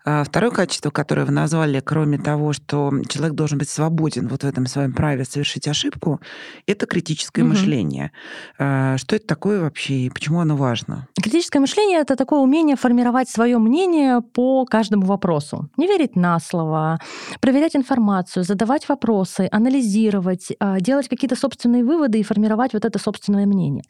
А 0.04 0.24
второе 0.24 0.50
качество, 0.50 0.90
которое 0.90 1.26
вы 1.26 1.32
назвали, 1.32 1.80
кроме 1.80 2.16
того, 2.16 2.54
что 2.54 2.90
человек 3.08 3.34
должен 3.34 3.58
быть 3.58 3.68
свободен 3.68 4.28
вот 4.28 4.42
в 4.42 4.46
этом 4.46 4.64
своем 4.66 4.94
праве 4.94 5.24
совершить 5.24 5.68
ошибку, 5.68 6.20
это 6.66 6.86
критическое 6.86 7.42
угу. 7.42 7.50
мышление. 7.50 8.12
А 8.58 8.96
что 8.96 9.16
это 9.16 9.26
такое 9.26 9.60
вообще 9.60 9.94
и 9.94 10.10
почему 10.10 10.40
оно 10.40 10.56
важно? 10.56 11.06
Критическое 11.20 11.60
мышление 11.60 12.00
это 12.00 12.16
такое 12.16 12.40
умение 12.40 12.76
формировать 12.76 13.28
свое 13.28 13.58
мнение 13.58 14.22
по 14.22 14.64
каждому 14.64 15.04
вопросу. 15.04 15.68
Не 15.76 15.86
верить 15.86 16.16
на 16.16 16.40
слово, 16.40 16.98
проверять 17.40 17.76
информацию, 17.76 18.44
задавать 18.44 18.88
вопросы, 18.88 19.48
анализировать, 19.52 20.48
а, 20.60 20.80
делать 20.80 21.08
какие-то 21.08 21.36
собственные 21.36 21.84
выводы 21.84 22.20
и 22.20 22.22
формировать 22.22 22.72
вот 22.72 22.86
это 22.86 22.98
собственное 22.98 23.44
мнение. 23.44 23.84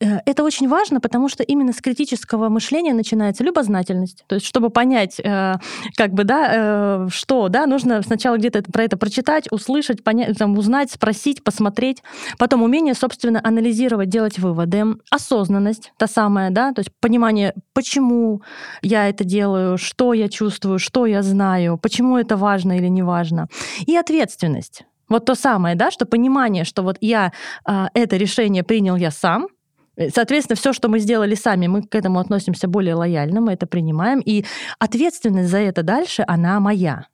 Э, 0.00 0.18
это 0.26 0.44
очень 0.44 0.68
важно, 0.68 1.00
потому 1.00 1.28
что 1.28 1.42
именно 1.42 1.72
с 1.72 1.80
критического 1.80 2.48
мышления 2.48 2.94
начинается 2.94 3.29
любознательность. 3.38 4.24
То 4.26 4.34
есть, 4.34 4.46
чтобы 4.46 4.70
понять, 4.70 5.20
э, 5.20 5.54
как 5.96 6.12
бы, 6.12 6.24
да, 6.24 6.48
э, 6.50 7.08
что, 7.10 7.48
да, 7.48 7.66
нужно 7.66 8.02
сначала 8.02 8.36
где-то 8.36 8.62
про 8.62 8.84
это 8.84 8.96
прочитать, 8.96 9.46
услышать, 9.52 10.02
понять, 10.02 10.36
там, 10.38 10.58
узнать, 10.58 10.90
спросить, 10.90 11.44
посмотреть. 11.44 12.02
Потом 12.38 12.62
умение, 12.62 12.94
собственно, 12.94 13.40
анализировать, 13.42 14.08
делать 14.08 14.38
выводы. 14.38 14.84
Осознанность, 15.10 15.92
та 15.98 16.06
самая, 16.06 16.50
да, 16.50 16.72
то 16.72 16.80
есть 16.80 16.90
понимание, 17.00 17.54
почему 17.74 18.42
я 18.82 19.08
это 19.08 19.24
делаю, 19.24 19.78
что 19.78 20.14
я 20.14 20.28
чувствую, 20.28 20.78
что 20.78 21.06
я 21.06 21.22
знаю, 21.22 21.78
почему 21.78 22.16
это 22.16 22.36
важно 22.36 22.76
или 22.76 22.88
не 22.88 23.02
важно. 23.02 23.48
И 23.86 23.96
ответственность. 23.96 24.84
Вот 25.08 25.24
то 25.24 25.34
самое, 25.34 25.74
да, 25.74 25.90
что 25.90 26.06
понимание, 26.06 26.64
что 26.64 26.82
вот 26.82 26.96
я 27.00 27.32
э, 27.68 27.86
это 27.94 28.16
решение 28.16 28.62
принял 28.62 28.96
я 28.96 29.10
сам, 29.10 29.48
соответственно, 30.14 30.56
все, 30.56 30.72
что 30.72 30.88
мы 30.88 30.98
сделали 30.98 31.34
сами, 31.34 31.66
мы 31.66 31.82
к 31.82 31.94
этому 31.94 32.18
относимся 32.18 32.68
более 32.68 32.94
лояльно, 32.94 33.40
мы 33.40 33.52
это 33.52 33.66
принимаем. 33.66 34.20
И 34.20 34.44
ответственность 34.78 35.50
за 35.50 35.58
это 35.58 35.82
дальше, 35.82 36.24
она 36.26 36.60
моя. 36.60 37.06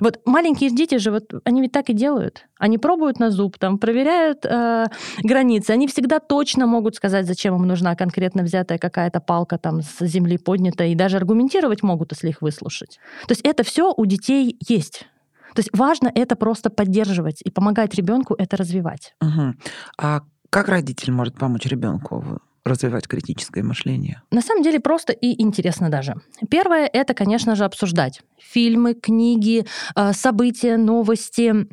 Вот 0.00 0.20
маленькие 0.26 0.70
дети 0.70 0.98
же, 0.98 1.10
вот 1.10 1.32
они 1.44 1.62
ведь 1.62 1.72
так 1.72 1.88
и 1.88 1.92
делают. 1.92 2.46
Они 2.58 2.78
пробуют 2.78 3.18
на 3.18 3.30
зуб, 3.30 3.58
там, 3.58 3.78
проверяют 3.78 4.44
э, 4.44 4.86
границы. 5.22 5.70
Они 5.70 5.86
всегда 5.86 6.18
точно 6.20 6.66
могут 6.66 6.94
сказать, 6.96 7.26
зачем 7.26 7.56
им 7.56 7.66
нужна 7.66 7.94
конкретно 7.94 8.42
взятая 8.42 8.78
какая-то 8.78 9.20
палка 9.20 9.58
там 9.58 9.82
с 9.82 10.04
земли 10.04 10.38
поднятая, 10.38 10.88
и 10.88 10.94
даже 10.94 11.16
аргументировать 11.16 11.82
могут, 11.82 12.12
если 12.12 12.28
их 12.28 12.42
выслушать. 12.42 12.98
То 13.26 13.32
есть 13.32 13.40
это 13.44 13.62
все 13.62 13.92
у 13.96 14.06
детей 14.06 14.58
есть. 14.68 15.06
То 15.54 15.60
есть 15.60 15.70
важно 15.72 16.12
это 16.14 16.36
просто 16.36 16.70
поддерживать 16.70 17.40
и 17.42 17.50
помогать 17.50 17.94
ребенку 17.94 18.34
это 18.34 18.56
развивать. 18.56 19.14
Угу. 19.20 19.54
А 19.98 20.20
как 20.50 20.68
родитель 20.68 21.12
может 21.12 21.34
помочь 21.38 21.66
ребенку 21.66 22.40
развивать 22.64 23.06
критическое 23.06 23.62
мышление? 23.62 24.22
На 24.30 24.42
самом 24.42 24.62
деле 24.62 24.80
просто 24.80 25.12
и 25.12 25.40
интересно 25.42 25.88
даже. 25.88 26.14
Первое— 26.50 26.88
это, 26.92 27.14
конечно 27.14 27.56
же, 27.56 27.64
обсуждать 27.64 28.20
фильмы, 28.38 28.94
книги, 28.94 29.66
э, 29.96 30.12
события, 30.12 30.76
новости, 30.76 31.66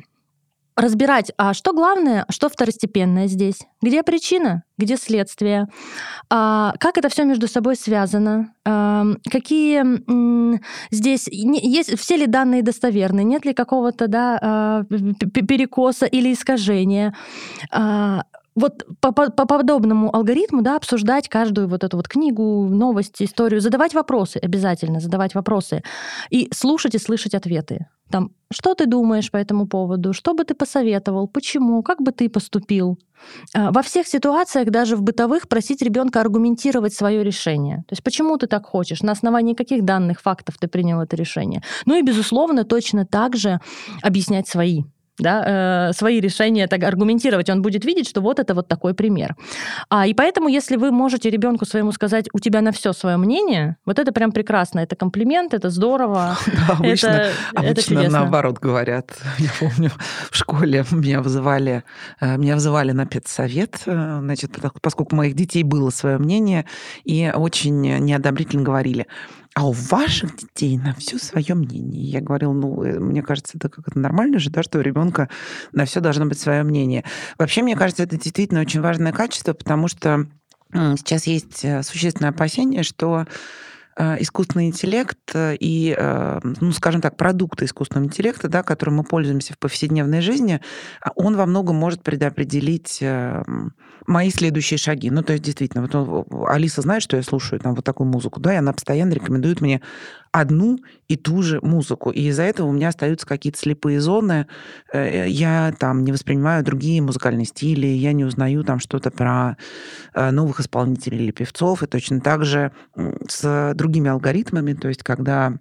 разбирать, 0.76 1.32
а 1.38 1.54
что 1.54 1.72
главное, 1.72 2.26
что 2.28 2.50
второстепенное 2.50 3.28
здесь, 3.28 3.60
где 3.80 4.02
причина, 4.02 4.62
где 4.76 4.98
следствие, 4.98 5.68
а, 6.28 6.74
как 6.78 6.98
это 6.98 7.08
все 7.08 7.24
между 7.24 7.48
собой 7.48 7.76
связано, 7.76 8.52
а, 8.66 9.06
какие 9.30 9.82
здесь 10.94 11.28
есть 11.28 11.98
все 11.98 12.16
ли 12.16 12.26
данные 12.26 12.62
достоверны, 12.62 13.24
нет 13.24 13.46
ли 13.46 13.54
какого-то 13.54 14.06
да, 14.06 14.38
а, 14.42 14.84
перекоса 14.84 16.04
или 16.04 16.32
искажения. 16.32 17.14
Вот 18.56 18.86
по, 19.00 19.12
по, 19.12 19.30
по 19.30 19.46
подобному 19.46 20.14
алгоритму, 20.14 20.62
да, 20.62 20.76
обсуждать 20.76 21.28
каждую 21.28 21.68
вот 21.68 21.84
эту 21.84 21.98
вот 21.98 22.08
книгу, 22.08 22.66
новости, 22.68 23.24
историю, 23.24 23.60
задавать 23.60 23.94
вопросы 23.94 24.38
обязательно, 24.38 24.98
задавать 24.98 25.34
вопросы 25.34 25.82
и 26.30 26.48
слушать 26.52 26.94
и 26.94 26.98
слышать 26.98 27.34
ответы. 27.34 27.86
Там, 28.10 28.30
что 28.52 28.74
ты 28.74 28.86
думаешь 28.86 29.30
по 29.30 29.36
этому 29.36 29.66
поводу, 29.66 30.12
что 30.12 30.32
бы 30.32 30.44
ты 30.44 30.54
посоветовал, 30.54 31.28
почему, 31.28 31.82
как 31.82 32.00
бы 32.00 32.12
ты 32.12 32.28
поступил. 32.30 32.98
А, 33.54 33.72
во 33.72 33.82
всех 33.82 34.06
ситуациях, 34.06 34.70
даже 34.70 34.96
в 34.96 35.02
бытовых, 35.02 35.48
просить 35.48 35.82
ребенка 35.82 36.20
аргументировать 36.20 36.94
свое 36.94 37.24
решение. 37.24 37.78
То 37.88 37.92
есть 37.92 38.02
почему 38.02 38.38
ты 38.38 38.46
так 38.46 38.64
хочешь, 38.64 39.02
на 39.02 39.12
основании 39.12 39.54
каких 39.54 39.84
данных, 39.84 40.22
фактов 40.22 40.56
ты 40.58 40.68
принял 40.68 41.00
это 41.00 41.16
решение. 41.16 41.62
Ну 41.84 41.98
и, 41.98 42.02
безусловно, 42.02 42.64
точно 42.64 43.04
так 43.04 43.36
же 43.36 43.60
объяснять 44.02 44.48
свои 44.48 44.84
да, 45.18 45.88
э, 45.88 45.92
свои 45.92 46.20
решения 46.20 46.66
так 46.66 46.82
аргументировать, 46.82 47.50
он 47.50 47.62
будет 47.62 47.84
видеть, 47.84 48.08
что 48.08 48.20
вот 48.20 48.38
это 48.38 48.54
вот 48.54 48.68
такой 48.68 48.94
пример. 48.94 49.36
А, 49.88 50.06
и 50.06 50.14
поэтому, 50.14 50.48
если 50.48 50.76
вы 50.76 50.90
можете 50.90 51.30
ребенку 51.30 51.64
своему 51.64 51.92
сказать, 51.92 52.28
у 52.32 52.38
тебя 52.38 52.60
на 52.60 52.72
все 52.72 52.92
свое 52.92 53.16
мнение, 53.16 53.76
вот 53.86 53.98
это 53.98 54.12
прям 54.12 54.32
прекрасно, 54.32 54.80
это 54.80 54.96
комплимент, 54.96 55.54
это 55.54 55.70
здорово. 55.70 56.36
Да, 56.66 56.74
обычно, 56.78 57.08
это, 57.08 57.32
обычно 57.54 57.98
это 58.00 58.10
наоборот 58.10 58.58
говорят. 58.58 59.10
Я 59.38 59.50
помню, 59.60 59.90
в 60.30 60.36
школе 60.36 60.84
меня 60.90 61.20
вызывали, 61.20 61.84
э, 62.20 62.36
меня 62.36 62.54
вызывали 62.54 62.92
на 62.92 63.06
педсовет, 63.06 63.82
э, 63.86 64.18
значит, 64.20 64.58
поскольку 64.80 65.14
у 65.14 65.18
моих 65.18 65.34
детей 65.34 65.62
было 65.62 65.90
свое 65.90 66.18
мнение, 66.18 66.64
и 67.04 67.30
очень 67.34 67.80
неодобрительно 67.80 68.62
говорили, 68.62 69.06
а 69.56 69.66
у 69.66 69.72
ваших 69.72 70.36
детей 70.36 70.76
на 70.76 70.92
все 70.92 71.16
свое 71.16 71.54
мнение. 71.54 72.04
Я 72.04 72.20
говорила, 72.20 72.52
ну, 72.52 72.84
э, 72.84 73.00
мне 73.00 73.22
кажется, 73.22 73.56
это 73.56 73.70
как-то 73.70 73.98
нормально 73.98 74.38
же, 74.38 74.50
да, 74.50 74.62
что 74.62 74.78
у 74.78 74.82
ребенка 74.82 75.30
на 75.72 75.86
все 75.86 76.00
должно 76.00 76.26
быть 76.26 76.38
свое 76.38 76.62
мнение. 76.62 77.04
Вообще, 77.38 77.62
мне 77.62 77.74
кажется, 77.74 78.02
это 78.02 78.18
действительно 78.18 78.60
очень 78.60 78.82
важное 78.82 79.12
качество, 79.12 79.54
потому 79.54 79.88
что 79.88 80.26
сейчас 80.72 81.26
есть 81.26 81.64
э, 81.64 81.82
существенное 81.82 82.32
опасение, 82.32 82.82
что 82.82 83.24
искусственный 83.98 84.66
интеллект 84.66 85.18
э, 85.34 85.56
и, 85.58 85.94
э, 85.96 86.40
ну, 86.42 86.72
скажем 86.72 87.00
так, 87.00 87.16
продукты 87.16 87.64
искусственного 87.64 88.06
интеллекта, 88.06 88.48
да, 88.48 88.62
которым 88.62 88.96
мы 88.96 89.04
пользуемся 89.04 89.54
в 89.54 89.58
повседневной 89.58 90.20
жизни, 90.20 90.60
а 91.00 91.10
он 91.14 91.36
во 91.36 91.46
многом 91.46 91.76
может 91.76 92.02
предопределить 92.02 93.02
мои 94.06 94.30
следующие 94.30 94.78
шаги. 94.78 95.10
Ну, 95.10 95.22
то 95.22 95.32
есть, 95.32 95.44
действительно, 95.44 95.86
вот 95.86 96.26
Алиса 96.48 96.82
знает, 96.82 97.02
что 97.02 97.16
я 97.16 97.22
слушаю 97.22 97.60
там 97.60 97.74
вот 97.74 97.84
такую 97.84 98.08
музыку, 98.08 98.40
да, 98.40 98.54
и 98.54 98.56
она 98.56 98.72
постоянно 98.72 99.12
рекомендует 99.12 99.60
мне 99.60 99.80
одну 100.40 100.78
и 101.08 101.16
ту 101.16 101.42
же 101.42 101.60
музыку. 101.62 102.10
И 102.10 102.28
из-за 102.28 102.42
этого 102.42 102.68
у 102.68 102.72
меня 102.72 102.88
остаются 102.88 103.26
какие-то 103.26 103.58
слепые 103.58 104.00
зоны. 104.00 104.46
Э, 104.92 105.26
я 105.28 105.74
там 105.78 106.04
не 106.04 106.12
воспринимаю 106.12 106.62
другие 106.62 107.00
музыкальные 107.00 107.46
стили, 107.46 107.86
я 107.86 108.12
не 108.12 108.24
узнаю 108.24 108.64
там 108.64 108.78
что-то 108.78 109.10
про 109.10 109.56
э, 110.14 110.30
новых 110.30 110.60
исполнителей 110.60 111.24
или 111.24 111.30
певцов. 111.30 111.82
И 111.82 111.86
точно 111.86 112.20
так 112.20 112.44
же 112.44 112.72
с 113.28 113.72
другими 113.74 114.10
алгоритмами, 114.10 114.74
то 114.74 114.88
есть 114.88 115.02
когда 115.02 115.58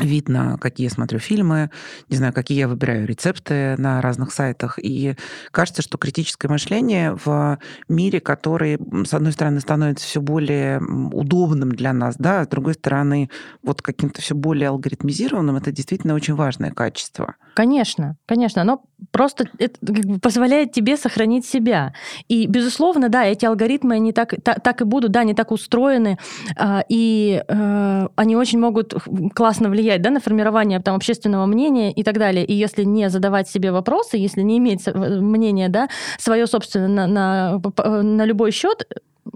видно, 0.00 0.58
какие 0.58 0.86
я 0.86 0.90
смотрю 0.90 1.18
фильмы, 1.18 1.70
не 2.08 2.16
знаю, 2.16 2.32
какие 2.32 2.58
я 2.58 2.68
выбираю 2.68 3.06
рецепты 3.06 3.76
на 3.78 4.00
разных 4.02 4.32
сайтах. 4.32 4.78
И 4.82 5.16
кажется, 5.50 5.82
что 5.82 5.98
критическое 5.98 6.48
мышление 6.48 7.16
в 7.24 7.58
мире, 7.88 8.20
который, 8.20 8.78
с 9.04 9.14
одной 9.14 9.32
стороны, 9.32 9.60
становится 9.60 10.06
все 10.06 10.20
более 10.20 10.80
удобным 10.80 11.70
для 11.70 11.92
нас, 11.92 12.16
да, 12.18 12.40
а 12.40 12.44
с 12.44 12.48
другой 12.48 12.74
стороны, 12.74 13.30
вот 13.62 13.82
каким-то 13.82 14.20
все 14.20 14.34
более 14.34 14.68
алгоритмизированным, 14.68 15.56
это 15.56 15.72
действительно 15.72 16.14
очень 16.14 16.34
важное 16.34 16.70
качество. 16.70 17.36
Конечно, 17.56 18.16
конечно. 18.26 18.60
Оно 18.60 18.82
просто 19.12 19.46
это 19.58 19.78
позволяет 20.20 20.72
тебе 20.72 20.98
сохранить 20.98 21.46
себя. 21.46 21.94
И, 22.28 22.46
безусловно, 22.46 23.08
да, 23.08 23.24
эти 23.24 23.46
алгоритмы, 23.46 23.94
они 23.94 24.12
так, 24.12 24.34
так, 24.44 24.60
так 24.62 24.82
и 24.82 24.84
будут, 24.84 25.10
да, 25.12 25.20
они 25.20 25.32
так 25.32 25.52
устроены, 25.52 26.18
а, 26.58 26.84
и 26.90 27.42
э, 27.48 28.08
они 28.14 28.36
очень 28.36 28.58
могут 28.58 28.92
классно 29.34 29.70
влиять 29.70 30.02
да, 30.02 30.10
на 30.10 30.20
формирование 30.20 30.80
там, 30.80 30.96
общественного 30.96 31.46
мнения 31.46 31.92
и 31.92 32.02
так 32.02 32.18
далее. 32.18 32.44
И 32.44 32.52
если 32.52 32.84
не 32.84 33.08
задавать 33.08 33.48
себе 33.48 33.72
вопросы, 33.72 34.18
если 34.18 34.42
не 34.42 34.58
иметь 34.58 34.86
мнение 34.94 35.70
да, 35.70 35.88
свое 36.18 36.46
собственное 36.46 37.06
на, 37.06 37.58
на, 37.58 38.02
на 38.02 38.24
любой 38.26 38.50
счет, 38.50 38.86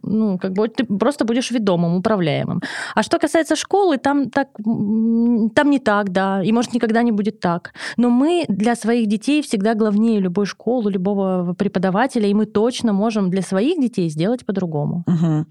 ну, 0.03 0.39
как 0.39 0.53
бы 0.53 0.69
ты 0.69 0.85
просто 0.85 1.25
будешь 1.25 1.51
ведомым, 1.51 1.97
управляемым. 1.97 2.63
А 2.95 3.03
что 3.03 3.19
касается 3.19 3.57
школы, 3.57 3.99
там, 3.99 4.31
так, 4.31 4.49
там 4.57 5.71
не 5.71 5.79
так, 5.79 6.11
да, 6.11 6.43
и 6.43 6.53
может 6.53 6.75
никогда 6.75 7.03
не 7.03 7.13
будет 7.13 7.41
так. 7.41 7.73
Но 7.97 8.11
мы 8.11 8.45
для 8.49 8.77
своих 8.77 9.09
детей 9.09 9.43
всегда 9.43 9.75
главнее 9.75 10.21
любой 10.21 10.47
школы, 10.47 10.91
любого 10.91 11.55
преподавателя, 11.55 12.29
и 12.29 12.35
мы 12.35 12.47
точно 12.47 12.93
можем 12.93 13.31
для 13.31 13.43
своих 13.43 13.81
детей 13.81 14.09
сделать 14.11 14.45
по-другому. 14.47 15.05
Угу. 15.07 15.47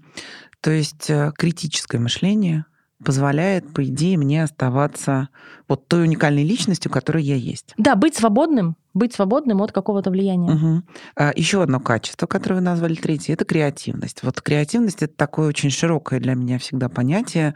То 0.60 0.70
есть 0.70 1.08
э, 1.10 1.32
критическое 1.36 1.98
мышление 1.98 2.64
позволяет, 3.04 3.72
по 3.72 3.84
идее, 3.84 4.18
мне 4.18 4.42
оставаться 4.44 5.28
вот 5.68 5.88
той 5.88 6.04
уникальной 6.04 6.44
личностью, 6.44 6.90
которой 6.90 7.22
я 7.22 7.36
есть. 7.36 7.72
Да, 7.78 7.94
быть 7.94 8.14
свободным, 8.14 8.76
быть 8.92 9.14
свободным 9.14 9.62
от 9.62 9.72
какого-то 9.72 10.10
влияния. 10.10 10.52
Угу. 10.52 10.82
А, 11.16 11.32
еще 11.36 11.62
одно 11.62 11.78
качество, 11.80 12.26
которое 12.26 12.56
вы 12.56 12.60
назвали 12.60 12.94
третье, 12.94 13.34
это 13.34 13.44
креативность. 13.44 14.22
Вот 14.22 14.40
креативность 14.40 15.02
это 15.02 15.14
такое 15.14 15.48
очень 15.48 15.70
широкое 15.70 16.18
для 16.18 16.34
меня 16.34 16.58
всегда 16.58 16.88
понятие. 16.88 17.54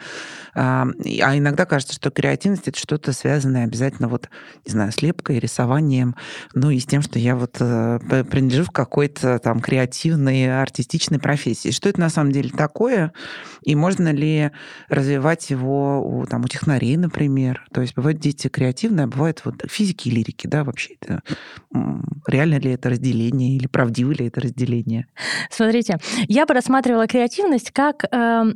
А, 0.54 0.86
а 1.22 1.36
иногда 1.36 1.66
кажется, 1.66 1.94
что 1.94 2.10
креативность 2.10 2.68
это 2.68 2.78
что-то 2.78 3.12
связанное 3.12 3.64
обязательно 3.64 4.08
вот, 4.08 4.28
не 4.64 4.72
знаю, 4.72 4.92
с 4.92 5.02
лепкой, 5.02 5.40
рисованием, 5.40 6.14
ну 6.54 6.70
и 6.70 6.78
с 6.78 6.86
тем, 6.86 7.02
что 7.02 7.18
я 7.18 7.34
вот 7.34 7.56
э, 7.58 7.98
принадлежу 8.30 8.64
в 8.64 8.70
какой-то 8.70 9.38
там 9.40 9.60
креативной, 9.60 10.60
артистичной 10.62 11.18
профессии. 11.18 11.70
Что 11.70 11.88
это 11.88 12.00
на 12.00 12.10
самом 12.10 12.30
деле 12.30 12.50
такое? 12.50 13.12
И 13.62 13.74
можно 13.74 14.12
ли 14.12 14.52
развивать 14.88 15.50
его 15.50 16.00
у, 16.00 16.26
там, 16.26 16.44
у 16.44 16.48
технарей, 16.48 16.96
например? 16.96 17.66
То 17.72 17.80
есть 17.80 17.96
бывают 17.96 18.20
дети 18.20 18.48
креативные, 18.48 19.04
а 19.04 19.08
бывают 19.08 19.42
вот 19.44 19.64
физики 19.68 20.08
и 20.08 20.12
лирики, 20.12 20.46
да, 20.46 20.62
вообще 20.62 20.94
это 21.00 21.23
реально 22.26 22.58
ли 22.58 22.72
это 22.72 22.90
разделение 22.90 23.56
или 23.56 23.66
правдиво 23.66 24.12
ли 24.12 24.26
это 24.26 24.40
разделение? 24.40 25.06
Смотрите, 25.50 25.98
я 26.28 26.46
бы 26.46 26.54
рассматривала 26.54 27.06
креативность 27.06 27.70
как 27.70 28.04
э, 28.04 28.08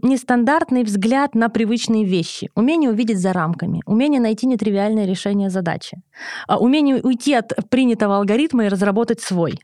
нестандартный 0.03 0.85
взгляд 0.85 1.35
на 1.35 1.49
привычные 1.49 2.05
вещи, 2.05 2.51
умение 2.55 2.91
увидеть 2.91 3.19
за 3.19 3.33
рамками, 3.33 3.83
умение 3.87 4.21
найти 4.21 4.47
нетривиальное 4.47 5.07
решение 5.07 5.51
задачи, 5.51 6.01
э, 6.49 6.55
умение 6.55 7.01
уйти 7.03 7.35
от 7.35 7.53
принятого 7.71 8.17
алгоритма 8.17 8.67
и 8.67 8.69
разработать 8.69 9.21
свой. 9.21 9.59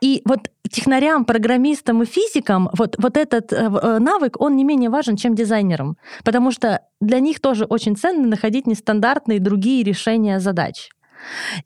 И 0.00 0.22
вот 0.24 0.50
технарям, 0.70 1.24
программистам 1.24 2.02
и 2.02 2.06
физикам 2.06 2.70
вот, 2.72 2.96
вот 2.98 3.16
этот 3.16 3.52
э, 3.52 3.56
э, 3.56 3.98
навык, 3.98 4.40
он 4.40 4.56
не 4.56 4.64
менее 4.64 4.90
важен, 4.90 5.16
чем 5.16 5.34
дизайнерам, 5.34 5.96
потому 6.24 6.50
что 6.50 6.82
для 7.00 7.20
них 7.20 7.40
тоже 7.40 7.64
очень 7.64 7.96
ценно 7.96 8.26
находить 8.26 8.66
нестандартные 8.66 9.40
другие 9.40 9.82
решения 9.82 10.40
задач. 10.40 10.88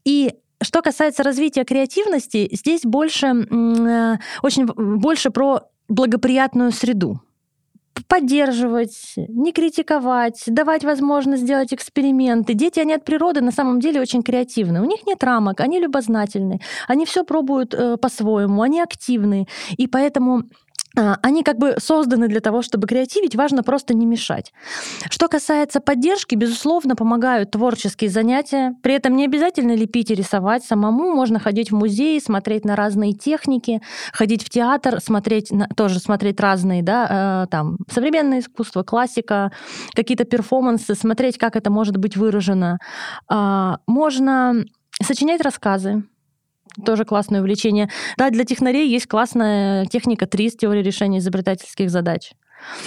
И 0.04 0.34
что 0.62 0.82
касается 0.82 1.22
развития 1.22 1.64
креативности, 1.64 2.48
здесь 2.52 2.82
больше, 2.82 3.26
э, 3.26 4.16
очень 4.42 4.66
больше 4.66 5.30
про 5.30 5.62
благоприятную 5.88 6.72
среду 6.72 7.20
поддерживать, 8.08 9.14
не 9.16 9.52
критиковать, 9.52 10.44
давать 10.46 10.84
возможность 10.84 11.42
сделать 11.42 11.74
эксперименты. 11.74 12.54
Дети, 12.54 12.80
они 12.80 12.94
от 12.94 13.04
природы 13.04 13.40
на 13.40 13.52
самом 13.52 13.80
деле 13.80 14.00
очень 14.00 14.22
креативны. 14.22 14.80
У 14.80 14.84
них 14.84 15.06
нет 15.06 15.22
рамок, 15.22 15.60
они 15.60 15.80
любознательны, 15.80 16.60
они 16.88 17.04
все 17.04 17.24
пробуют 17.24 17.74
э, 17.74 17.96
по-своему, 17.96 18.62
они 18.62 18.80
активны. 18.80 19.46
И 19.76 19.86
поэтому 19.86 20.44
они 20.96 21.44
как 21.44 21.58
бы 21.58 21.76
созданы 21.78 22.28
для 22.28 22.40
того, 22.40 22.62
чтобы 22.62 22.86
креативить, 22.86 23.36
важно 23.36 23.62
просто 23.62 23.94
не 23.94 24.06
мешать. 24.06 24.52
Что 25.08 25.28
касается 25.28 25.80
поддержки, 25.80 26.34
безусловно, 26.34 26.96
помогают 26.96 27.52
творческие 27.52 28.10
занятия. 28.10 28.74
При 28.82 28.94
этом 28.94 29.16
не 29.16 29.24
обязательно 29.24 29.74
лепить 29.74 30.10
и 30.10 30.14
рисовать 30.14 30.64
самому. 30.64 31.14
Можно 31.14 31.38
ходить 31.38 31.70
в 31.70 31.74
музей, 31.74 32.20
смотреть 32.20 32.64
на 32.64 32.74
разные 32.74 33.12
техники, 33.12 33.80
ходить 34.12 34.44
в 34.44 34.50
театр, 34.50 35.00
смотреть 35.00 35.50
тоже 35.76 36.00
смотреть 36.00 36.40
разные, 36.40 36.82
да, 36.82 37.44
э, 37.44 37.50
там 37.50 37.76
современное 37.90 38.40
искусство, 38.40 38.82
классика, 38.82 39.52
какие-то 39.94 40.24
перформансы, 40.24 40.94
смотреть, 40.94 41.38
как 41.38 41.56
это 41.56 41.70
может 41.70 41.96
быть 41.96 42.16
выражено. 42.16 42.78
А, 43.28 43.78
можно 43.86 44.64
сочинять 45.02 45.40
рассказы, 45.40 46.04
тоже 46.84 47.04
классное 47.04 47.40
увлечение. 47.40 47.88
Да, 48.16 48.30
для 48.30 48.44
технарей 48.44 48.88
есть 48.88 49.06
классная 49.06 49.86
техника 49.86 50.26
ТРИС, 50.26 50.56
теория 50.56 50.82
решения 50.82 51.18
изобретательских 51.18 51.90
задач. 51.90 52.32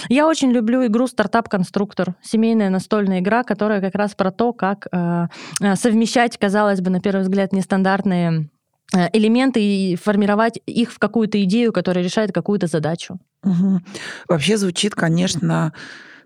Я 0.08 0.26
очень 0.26 0.50
люблю 0.50 0.86
игру 0.86 1.06
«Стартап-конструктор», 1.06 2.14
семейная 2.22 2.70
настольная 2.70 3.20
игра, 3.20 3.42
которая 3.42 3.80
как 3.80 3.94
раз 3.94 4.14
про 4.14 4.30
то, 4.30 4.52
как 4.52 4.86
э, 4.92 5.26
э 5.60 5.76
совмещать, 5.76 6.38
казалось 6.38 6.80
бы, 6.80 6.90
на 6.90 7.00
первый 7.00 7.22
взгляд, 7.22 7.52
нестандартные 7.52 8.48
э, 8.94 9.08
элементы 9.12 9.60
и 9.60 9.96
формировать 9.96 10.60
их 10.66 10.92
в 10.92 10.98
какую-то 10.98 11.42
идею, 11.44 11.72
которая 11.72 12.04
решает 12.04 12.32
какую-то 12.32 12.66
задачу. 12.66 13.18
Угу. 13.42 13.80
Вообще 14.28 14.56
звучит, 14.56 14.94
конечно, 14.94 15.72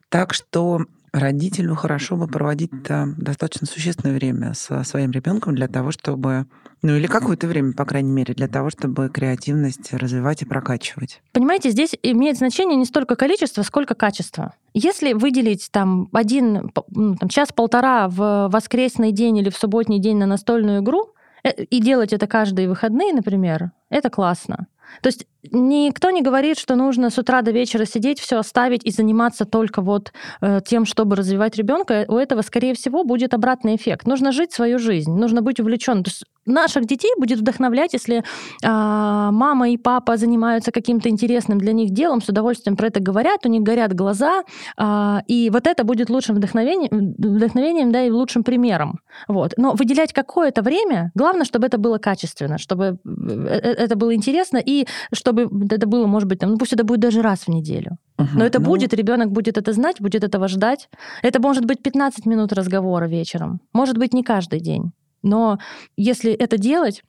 так, 0.09 0.35
что 0.35 0.81
родителю 1.13 1.75
хорошо 1.75 2.17
бы 2.17 2.29
проводить 2.29 2.71
достаточно 2.83 3.67
существенное 3.67 4.15
время 4.15 4.55
со 4.55 4.83
своим 4.85 5.11
ребенком 5.11 5.55
для 5.55 5.69
того, 5.69 5.91
чтобы 5.91 6.47
ну 6.83 6.97
или 6.97 7.07
какое-то 7.07 7.47
время, 7.47 7.73
по 7.73 7.85
крайней 7.85 8.11
мере, 8.11 8.35
для 8.35 8.49
того, 8.49 8.71
чтобы 8.71 9.09
креативность 9.09 9.93
развивать 9.93 10.43
и 10.43 10.45
прокачивать. 10.45 11.21
Понимаете, 11.33 11.71
здесь 11.71 11.97
имеет 12.03 12.39
значение 12.39 12.77
не 12.77 12.85
столько 12.85 13.17
количество, 13.17 13.63
сколько 13.63 13.95
качество. 13.95 14.55
Если 14.75 15.13
выделить 15.13 15.69
там 15.73 16.09
один 16.13 16.71
ну, 16.91 17.17
там, 17.17 17.29
час-полтора 17.29 18.09
в 18.09 18.49
воскресный 18.49 19.13
день 19.13 19.39
или 19.39 19.51
в 19.51 19.57
субботний 19.57 19.99
день 19.99 20.17
на 20.19 20.27
настольную 20.27 20.83
игру, 20.83 21.09
э, 21.43 21.65
и 21.65 21.81
делать 21.81 22.13
это 22.13 22.27
каждые 22.27 22.69
выходные, 22.69 23.13
например, 23.13 23.73
это 23.91 24.11
классно. 24.11 24.67
То 25.03 25.09
есть 25.09 25.27
никто 25.53 26.11
не 26.11 26.23
говорит, 26.23 26.59
что 26.59 26.75
нужно 26.75 27.11
с 27.11 27.19
утра 27.19 27.43
до 27.43 27.51
вечера 27.51 27.85
сидеть, 27.85 28.21
все 28.21 28.39
оставить 28.39 28.85
и 28.85 28.91
заниматься 28.91 29.45
только 29.45 29.83
вот 29.83 30.13
э, 30.41 30.61
тем, 30.67 30.85
чтобы 30.85 31.17
развивать 31.17 31.57
ребенка. 31.57 32.05
У 32.09 32.17
этого, 32.17 32.43
скорее 32.43 32.75
всего, 32.75 33.05
будет 33.05 33.35
обратный 33.35 33.77
эффект. 33.77 34.07
Нужно 34.07 34.33
жить 34.33 34.53
свою 34.53 34.79
жизнь, 34.79 35.13
нужно 35.13 35.43
быть 35.43 35.61
увлеченным. 35.61 36.05
То 36.05 36.11
есть 36.11 36.25
наших 36.49 36.87
детей 36.87 37.13
будет 37.17 37.39
вдохновлять, 37.39 37.93
если 37.93 38.25
а, 38.65 39.31
мама 39.31 39.71
и 39.71 39.77
папа 39.77 40.17
занимаются 40.17 40.73
каким-то 40.73 41.09
интересным 41.09 41.59
для 41.59 41.73
них 41.73 41.91
делом, 41.91 42.23
с 42.23 42.29
удовольствием 42.29 42.77
про 42.77 42.89
это 42.89 43.01
говорят, 43.01 43.45
у 43.45 43.49
них 43.49 43.63
горят 43.63 43.95
глаза, 43.95 44.43
а, 44.77 45.23
и 45.27 45.51
вот 45.51 45.67
это 45.67 45.85
будет 45.85 46.11
лучшим 46.11 46.37
вдохновением, 46.37 47.15
вдохновением, 47.19 47.93
да, 47.93 48.03
и 48.03 48.11
лучшим 48.11 48.43
примером. 48.43 49.01
Вот. 49.29 49.55
Но 49.57 49.75
выделять 49.75 50.13
какое-то 50.13 50.63
время, 50.63 51.13
главное, 51.15 51.45
чтобы 51.45 51.67
это 51.67 51.79
было 51.79 51.99
качественно, 51.99 52.59
чтобы 52.59 52.85
э, 52.85 52.99
э, 53.05 53.73
это 53.73 53.97
было 53.97 54.15
интересно, 54.15 54.59
и 54.59 54.78
чтобы 55.13 55.49
это 55.71 55.87
было, 55.87 56.07
может 56.07 56.29
быть, 56.29 56.39
там, 56.39 56.51
ну 56.51 56.59
пусть 56.59 56.73
это 56.73 56.85
будет 56.85 57.01
даже 57.01 57.23
раз 57.23 57.41
в 57.41 57.49
неделю. 57.49 57.99
Угу, 58.19 58.29
Но 58.35 58.45
это 58.45 58.61
ну... 58.61 58.67
будет, 58.67 58.95
ребенок 58.95 59.31
будет 59.31 59.59
это 59.59 59.73
знать, 59.73 60.01
будет 60.01 60.25
этого 60.25 60.49
ждать. 60.49 60.89
Это 61.23 61.41
может 61.41 61.65
быть 61.65 61.83
15 61.83 62.27
минут 62.27 62.53
разговора 62.53 63.07
вечером. 63.07 63.61
Может 63.73 63.99
быть, 63.99 64.15
не 64.15 64.23
каждый 64.23 64.61
день. 64.61 64.93
Но 65.23 65.59
если 65.97 66.33
это 66.33 66.59
делать, 66.59 67.03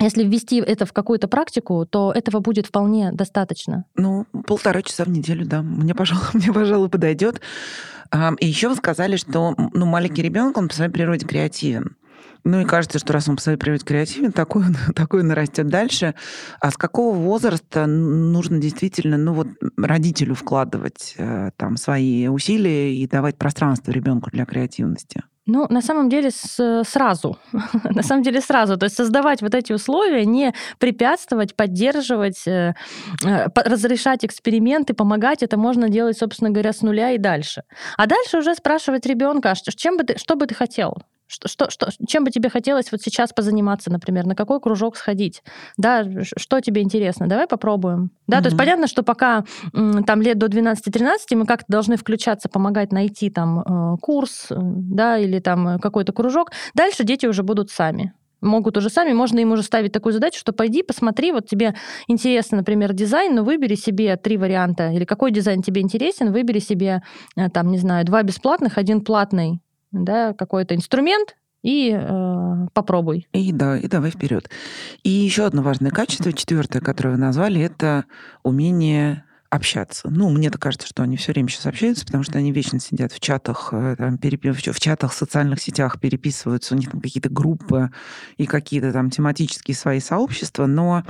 если 0.00 0.24
ввести 0.24 0.58
это 0.58 0.86
в 0.86 0.92
какую-то 0.92 1.28
практику, 1.28 1.84
то 1.86 2.12
этого 2.12 2.40
будет 2.40 2.66
вполне 2.66 3.10
достаточно. 3.12 3.84
Ну, 3.96 4.26
полтора 4.46 4.82
часа 4.82 5.04
в 5.04 5.08
неделю, 5.08 5.44
да. 5.46 5.62
Мне, 5.62 5.94
пожалуй, 5.94 6.24
мне, 6.34 6.52
пожалуй, 6.52 6.88
подойдет. 6.88 7.40
И 8.40 8.46
еще 8.46 8.70
вы 8.70 8.76
сказали, 8.76 9.16
что 9.16 9.54
ну, 9.74 9.86
маленький 9.86 10.22
ребенок, 10.22 10.56
он 10.56 10.68
по 10.68 10.74
своей 10.74 10.90
природе 10.90 11.26
креативен. 11.26 11.96
Ну 12.48 12.60
и 12.62 12.64
кажется, 12.64 12.98
что 12.98 13.12
раз 13.12 13.28
он 13.28 13.36
по 13.36 13.42
своей 13.42 13.58
природе 13.58 13.84
креативен, 13.84 14.32
такой, 14.32 14.64
такой 14.94 15.20
он 15.20 15.30
растет 15.32 15.66
дальше. 15.66 16.14
А 16.60 16.70
с 16.70 16.78
какого 16.78 17.14
возраста 17.14 17.84
нужно 17.86 18.58
действительно, 18.58 19.18
ну 19.18 19.34
вот 19.34 19.48
родителю 19.76 20.34
вкладывать 20.34 21.14
э, 21.18 21.50
там 21.58 21.76
свои 21.76 22.26
усилия 22.26 22.94
и 22.94 23.06
давать 23.06 23.36
пространство 23.36 23.90
ребенку 23.90 24.30
для 24.30 24.46
креативности? 24.46 25.24
Ну, 25.44 25.66
на 25.68 25.82
самом 25.82 26.08
деле 26.08 26.30
с, 26.30 26.82
сразу. 26.86 27.36
на 27.84 28.02
самом 28.02 28.22
деле 28.22 28.40
сразу. 28.40 28.78
То 28.78 28.84
есть 28.84 28.96
создавать 28.96 29.42
вот 29.42 29.54
эти 29.54 29.74
условия, 29.74 30.24
не 30.24 30.54
препятствовать, 30.78 31.54
поддерживать, 31.54 32.46
э, 32.46 32.74
э, 33.26 33.46
разрешать 33.56 34.24
эксперименты, 34.24 34.94
помогать. 34.94 35.42
Это 35.42 35.58
можно 35.58 35.90
делать, 35.90 36.16
собственно 36.16 36.48
говоря, 36.48 36.72
с 36.72 36.80
нуля 36.80 37.10
и 37.10 37.18
дальше. 37.18 37.64
А 37.98 38.06
дальше 38.06 38.38
уже 38.38 38.54
спрашивать 38.54 39.04
ребенка, 39.04 39.50
«А 39.50 39.54
чем 39.54 39.98
бы 39.98 40.04
ты, 40.04 40.18
что 40.18 40.34
бы 40.34 40.46
ты 40.46 40.54
хотел? 40.54 40.96
Что, 41.28 41.46
что, 41.46 41.70
что, 41.70 41.90
чем 42.06 42.24
бы 42.24 42.30
тебе 42.30 42.48
хотелось 42.48 42.90
вот 42.90 43.02
сейчас 43.02 43.34
позаниматься, 43.34 43.92
например, 43.92 44.24
на 44.24 44.34
какой 44.34 44.60
кружок 44.60 44.96
сходить? 44.96 45.42
Да, 45.76 46.04
что 46.22 46.60
тебе 46.60 46.80
интересно? 46.80 47.28
Давай 47.28 47.46
попробуем. 47.46 48.10
Да, 48.26 48.38
mm-hmm. 48.38 48.40
то 48.40 48.46
есть 48.46 48.56
понятно, 48.56 48.86
что 48.86 49.02
пока 49.02 49.44
там 50.06 50.22
лет 50.22 50.38
до 50.38 50.46
12-13 50.46 51.16
мы 51.32 51.44
как-то 51.44 51.66
должны 51.68 51.96
включаться, 51.96 52.48
помогать 52.48 52.92
найти 52.92 53.28
там 53.28 53.60
э, 53.60 53.96
курс, 54.00 54.46
э, 54.50 54.54
да, 54.58 55.18
или 55.18 55.38
там 55.38 55.68
э, 55.68 55.78
какой-то 55.78 56.14
кружок. 56.14 56.52
Дальше 56.74 57.04
дети 57.04 57.26
уже 57.26 57.42
будут 57.42 57.70
сами 57.70 58.14
могут 58.40 58.76
уже 58.76 58.88
сами, 58.88 59.12
можно 59.12 59.40
им 59.40 59.50
уже 59.50 59.64
ставить 59.64 59.90
такую 59.90 60.12
задачу, 60.12 60.38
что 60.38 60.52
пойди, 60.52 60.84
посмотри, 60.84 61.32
вот 61.32 61.48
тебе 61.48 61.74
интересно, 62.06 62.58
например, 62.58 62.92
дизайн, 62.92 63.34
но 63.34 63.42
выбери 63.42 63.74
себе 63.74 64.16
три 64.16 64.36
варианта, 64.36 64.92
или 64.92 65.04
какой 65.04 65.32
дизайн 65.32 65.60
тебе 65.60 65.80
интересен, 65.80 66.30
выбери 66.32 66.60
себе, 66.60 67.02
там, 67.52 67.72
не 67.72 67.78
знаю, 67.78 68.04
два 68.04 68.22
бесплатных, 68.22 68.78
один 68.78 69.00
платный, 69.00 69.60
да, 69.92 70.34
какой-то 70.34 70.74
инструмент, 70.74 71.36
и 71.62 71.90
э, 71.92 72.66
попробуй. 72.72 73.28
И 73.32 73.52
да, 73.52 73.76
и 73.76 73.88
давай 73.88 74.10
вперед. 74.10 74.48
И 75.02 75.10
еще 75.10 75.44
одно 75.44 75.62
важное 75.62 75.90
качество, 75.90 76.32
четвертое, 76.32 76.80
которое 76.80 77.10
вы 77.10 77.16
назвали, 77.16 77.60
это 77.60 78.04
умение 78.42 79.24
общаться. 79.50 80.08
Ну, 80.10 80.28
мне-то 80.30 80.58
кажется, 80.58 80.86
что 80.86 81.02
они 81.02 81.16
все 81.16 81.32
время 81.32 81.48
сейчас 81.48 81.66
общаются, 81.66 82.04
потому 82.04 82.22
что 82.22 82.38
они 82.38 82.52
вечно 82.52 82.78
сидят 82.80 83.12
в 83.12 83.20
чатах, 83.20 83.70
э, 83.72 83.96
там, 83.96 84.18
перепи... 84.18 84.50
в 84.50 84.80
чатах, 84.80 85.12
в 85.12 85.16
социальных 85.16 85.60
сетях 85.60 86.00
переписываются, 86.00 86.74
у 86.74 86.78
них 86.78 86.90
там 86.90 87.00
какие-то 87.00 87.30
группы 87.30 87.90
и 88.36 88.46
какие-то 88.46 88.92
там 88.92 89.10
тематические 89.10 89.74
свои 89.74 90.00
сообщества, 90.00 90.66
но 90.66 91.02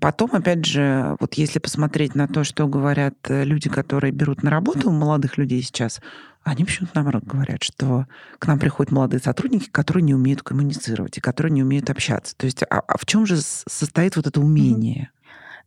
потом, 0.00 0.30
опять 0.34 0.64
же, 0.64 1.16
вот 1.20 1.34
если 1.34 1.58
посмотреть 1.58 2.14
на 2.14 2.28
то, 2.28 2.44
что 2.44 2.68
говорят 2.68 3.14
э, 3.28 3.44
люди, 3.44 3.68
которые 3.68 4.12
берут 4.12 4.42
на 4.42 4.50
работу 4.50 4.90
молодых 4.90 5.38
людей 5.38 5.62
сейчас, 5.62 6.00
они 6.44 6.64
почему-то 6.64 6.92
наоборот 6.94 7.24
говорят, 7.24 7.62
что 7.62 8.06
к 8.38 8.46
нам 8.46 8.58
приходят 8.58 8.92
молодые 8.92 9.20
сотрудники, 9.20 9.68
которые 9.68 10.02
не 10.02 10.14
умеют 10.14 10.42
коммуницировать 10.42 11.18
и 11.18 11.20
которые 11.20 11.52
не 11.52 11.62
умеют 11.62 11.90
общаться. 11.90 12.36
То 12.36 12.46
есть, 12.46 12.62
а, 12.62 12.80
а 12.86 12.98
в 12.98 13.04
чем 13.06 13.26
же 13.26 13.38
состоит 13.38 14.16
вот 14.16 14.26
это 14.26 14.40
умение? 14.40 15.10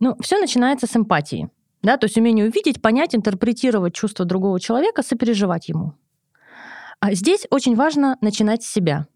Ну, 0.00 0.16
все 0.20 0.38
начинается 0.40 0.86
с 0.86 0.96
эмпатии. 0.96 1.50
Да, 1.82 1.96
то 1.96 2.06
есть 2.06 2.16
умение 2.16 2.46
увидеть, 2.46 2.80
понять, 2.80 3.14
интерпретировать 3.14 3.94
чувства 3.94 4.24
другого 4.24 4.60
человека, 4.60 5.02
сопереживать 5.02 5.68
ему. 5.68 5.94
А 7.00 7.14
здесь 7.14 7.46
очень 7.50 7.74
важно 7.74 8.16
начинать 8.20 8.62
с 8.62 8.70
себя. 8.70 9.06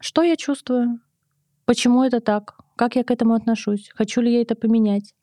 Что 0.00 0.22
я 0.22 0.36
чувствую? 0.36 1.00
Почему 1.66 2.02
это 2.02 2.20
так? 2.20 2.56
Как 2.76 2.96
я 2.96 3.04
к 3.04 3.10
этому 3.10 3.34
отношусь? 3.34 3.90
Хочу 3.94 4.22
ли 4.22 4.32
я 4.32 4.40
это 4.40 4.54
поменять? 4.54 5.14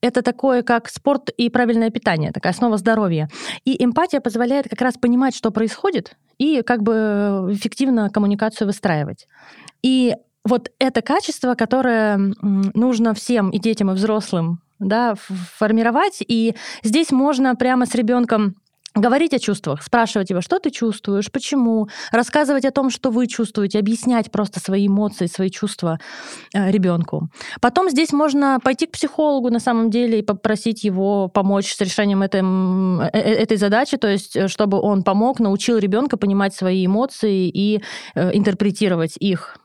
Это 0.00 0.22
такое, 0.22 0.62
как 0.62 0.88
спорт 0.88 1.30
и 1.30 1.50
правильное 1.50 1.90
питание, 1.90 2.30
такая 2.32 2.52
основа 2.52 2.76
здоровья. 2.76 3.28
И 3.64 3.82
эмпатия 3.82 4.20
позволяет 4.20 4.68
как 4.68 4.80
раз 4.80 4.96
понимать, 4.96 5.34
что 5.34 5.50
происходит, 5.50 6.16
и 6.38 6.62
как 6.62 6.82
бы 6.82 7.48
эффективно 7.50 8.08
коммуникацию 8.10 8.66
выстраивать. 8.66 9.26
И 9.82 10.14
вот 10.44 10.70
это 10.78 11.02
качество, 11.02 11.54
которое 11.54 12.16
нужно 12.42 13.14
всем 13.14 13.50
и 13.50 13.58
детям, 13.58 13.90
и 13.90 13.94
взрослым 13.94 14.60
да, 14.86 15.14
формировать. 15.56 16.18
И 16.26 16.54
здесь 16.82 17.10
можно 17.10 17.54
прямо 17.54 17.86
с 17.86 17.94
ребенком 17.94 18.56
говорить 18.94 19.32
о 19.32 19.38
чувствах, 19.38 19.82
спрашивать 19.82 20.30
его, 20.30 20.40
что 20.40 20.58
ты 20.58 20.70
чувствуешь, 20.70 21.30
почему, 21.30 21.88
рассказывать 22.10 22.64
о 22.64 22.70
том, 22.70 22.90
что 22.90 23.10
вы 23.10 23.26
чувствуете, 23.26 23.78
объяснять 23.78 24.30
просто 24.30 24.60
свои 24.60 24.86
эмоции, 24.86 25.26
свои 25.26 25.50
чувства 25.50 25.98
э, 26.54 26.70
ребенку. 26.70 27.30
Потом 27.60 27.88
здесь 27.88 28.12
можно 28.12 28.58
пойти 28.62 28.86
к 28.86 28.92
психологу 28.92 29.50
на 29.50 29.60
самом 29.60 29.90
деле 29.90 30.18
и 30.18 30.22
попросить 30.22 30.84
его 30.84 31.28
помочь 31.28 31.74
с 31.74 31.80
решением 31.80 32.22
этой, 32.22 32.42
э, 32.42 33.10
э, 33.12 33.18
этой 33.18 33.56
задачи, 33.56 33.96
то 33.96 34.08
есть 34.08 34.50
чтобы 34.50 34.78
он 34.78 35.02
помог, 35.02 35.40
научил 35.40 35.78
ребенка 35.78 36.16
понимать 36.16 36.54
свои 36.54 36.84
эмоции 36.84 37.48
и 37.48 37.82
интерпретировать 38.14 39.16
их. 39.18 39.56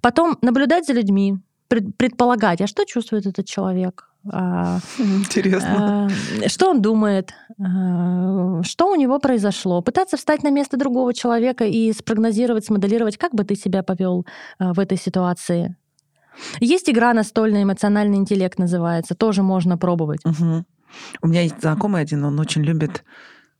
Потом 0.00 0.38
наблюдать 0.42 0.86
за 0.86 0.92
людьми, 0.92 1.38
предполагать, 1.68 2.60
а 2.60 2.66
что 2.66 2.84
чувствует 2.84 3.26
этот 3.26 3.46
человек, 3.46 4.08
Интересно. 4.98 6.08
А, 6.44 6.48
что 6.48 6.70
он 6.70 6.82
думает, 6.82 7.32
а, 7.58 8.62
что 8.62 8.90
у 8.90 8.94
него 8.94 9.18
произошло. 9.18 9.82
Пытаться 9.82 10.16
встать 10.16 10.42
на 10.42 10.50
место 10.50 10.76
другого 10.76 11.14
человека 11.14 11.64
и 11.64 11.92
спрогнозировать, 11.92 12.64
смоделировать, 12.64 13.16
как 13.16 13.34
бы 13.34 13.44
ты 13.44 13.54
себя 13.54 13.82
повел 13.82 14.26
в 14.58 14.80
этой 14.80 14.98
ситуации. 14.98 15.76
Есть 16.60 16.90
игра 16.90 17.14
настольная, 17.14 17.62
эмоциональный 17.62 18.16
интеллект 18.16 18.58
называется, 18.58 19.14
тоже 19.14 19.42
можно 19.42 19.78
пробовать. 19.78 20.20
Угу. 20.24 20.64
У 21.22 21.26
меня 21.28 21.42
есть 21.42 21.60
знакомый 21.60 22.02
один, 22.02 22.24
он 22.24 22.38
очень 22.38 22.62
любит 22.62 23.04